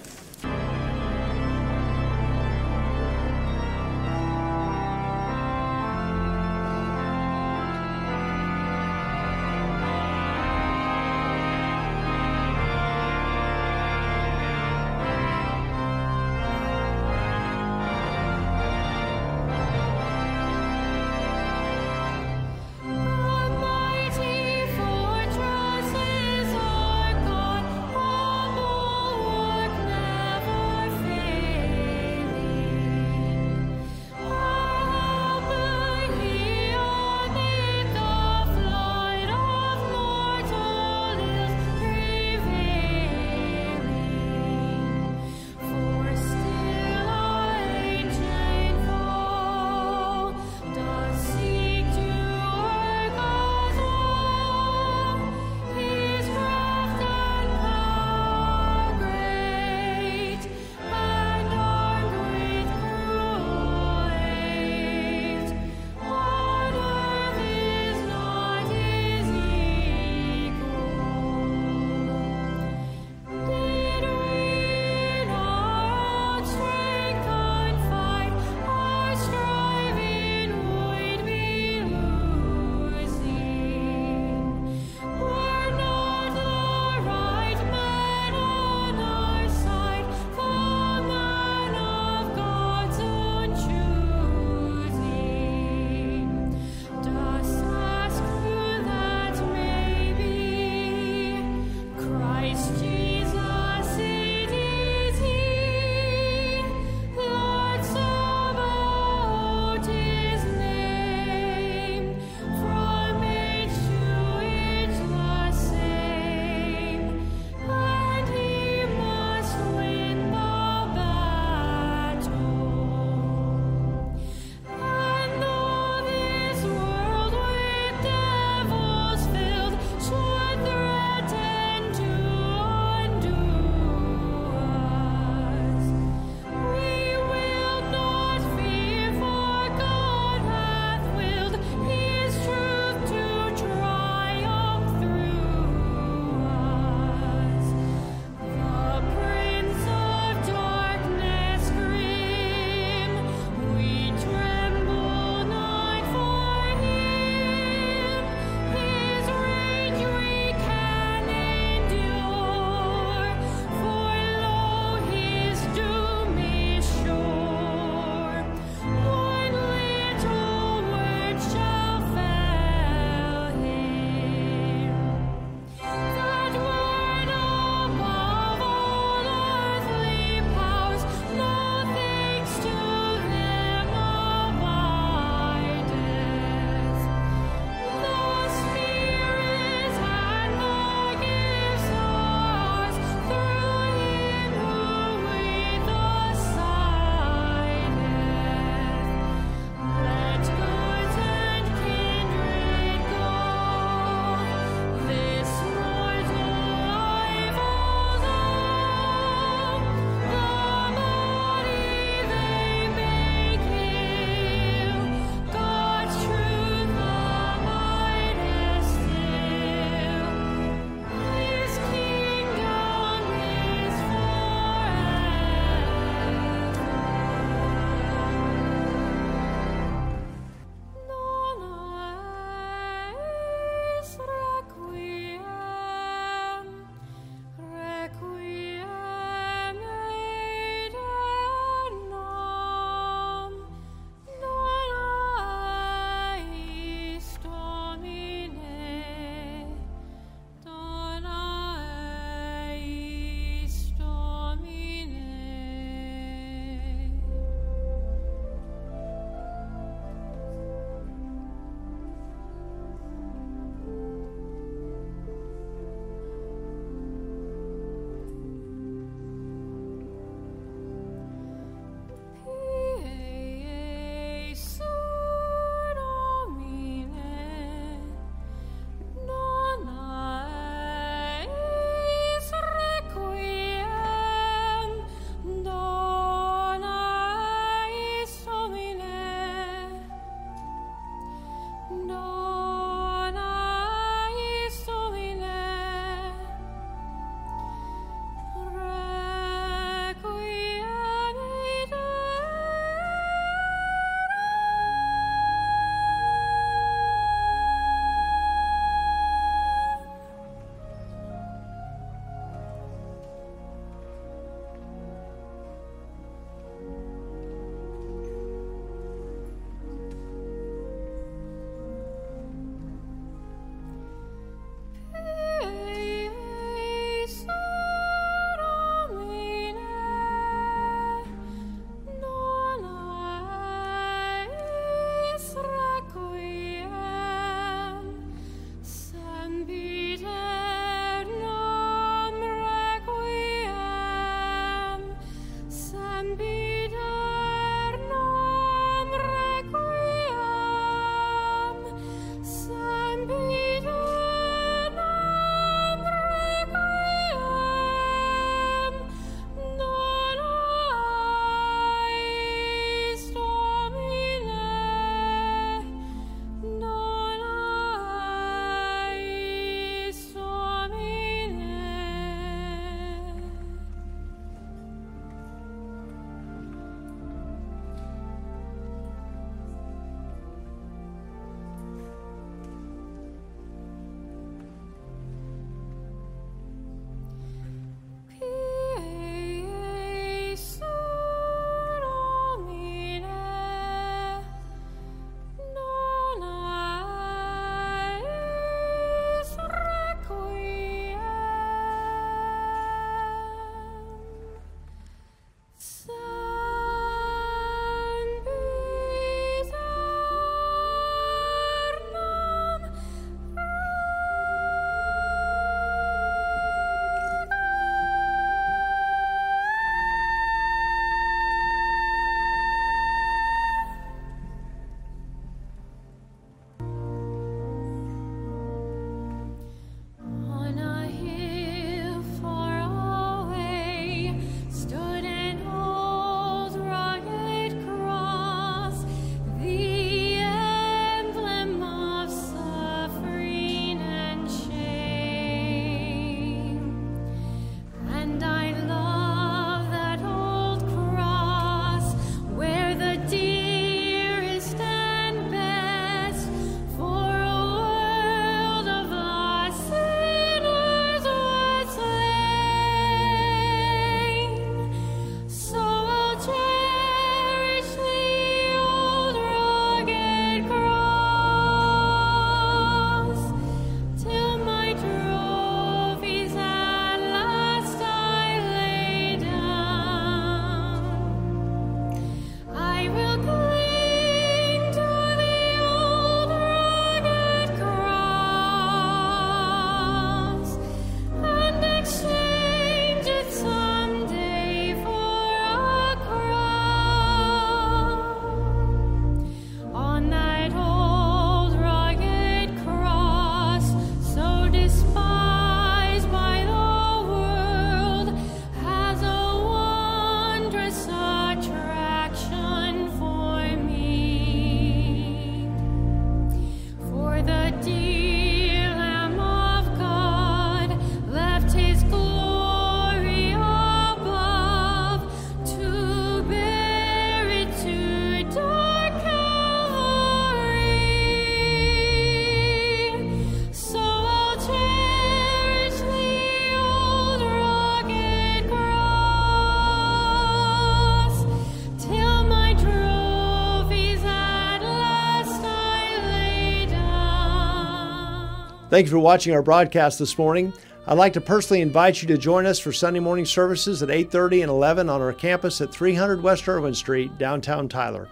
Thank 548.99 549.07
you 549.07 549.11
for 549.11 549.19
watching 549.19 549.53
our 549.53 549.61
broadcast 549.61 550.19
this 550.19 550.37
morning. 550.37 550.73
I'd 551.07 551.17
like 551.17 551.31
to 551.31 551.39
personally 551.39 551.79
invite 551.79 552.21
you 552.21 552.27
to 552.27 552.37
join 552.37 552.65
us 552.65 552.79
for 552.79 552.91
Sunday 552.91 553.21
morning 553.21 553.45
services 553.45 554.03
at 554.03 554.09
8:30 554.09 554.61
and 554.63 554.69
11 554.69 555.09
on 555.09 555.21
our 555.21 555.31
campus 555.31 555.79
at 555.79 555.93
300 555.93 556.43
West 556.43 556.67
Erwin 556.67 556.93
Street, 556.93 557.37
downtown 557.37 557.87
Tyler. 557.87 558.27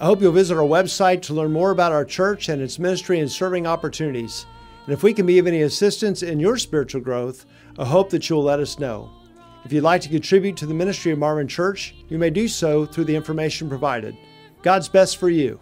I 0.00 0.04
hope 0.04 0.22
you'll 0.22 0.30
visit 0.30 0.56
our 0.56 0.62
website 0.62 1.20
to 1.22 1.34
learn 1.34 1.50
more 1.50 1.72
about 1.72 1.90
our 1.90 2.04
church 2.04 2.48
and 2.48 2.62
its 2.62 2.78
ministry 2.78 3.18
and 3.18 3.28
serving 3.28 3.66
opportunities. 3.66 4.46
And 4.86 4.94
if 4.94 5.02
we 5.02 5.12
can 5.12 5.26
be 5.26 5.40
of 5.40 5.48
any 5.48 5.62
assistance 5.62 6.22
in 6.22 6.38
your 6.38 6.58
spiritual 6.58 7.00
growth, 7.00 7.44
I 7.76 7.84
hope 7.84 8.10
that 8.10 8.30
you'll 8.30 8.44
let 8.44 8.60
us 8.60 8.78
know. 8.78 9.10
If 9.64 9.72
you'd 9.72 9.82
like 9.82 10.02
to 10.02 10.08
contribute 10.08 10.56
to 10.58 10.66
the 10.66 10.74
ministry 10.74 11.10
of 11.10 11.18
Marvin 11.18 11.48
Church, 11.48 11.96
you 12.08 12.18
may 12.18 12.30
do 12.30 12.46
so 12.46 12.86
through 12.86 13.06
the 13.06 13.16
information 13.16 13.68
provided. 13.68 14.16
God's 14.62 14.88
best 14.88 15.16
for 15.16 15.28
you. 15.28 15.58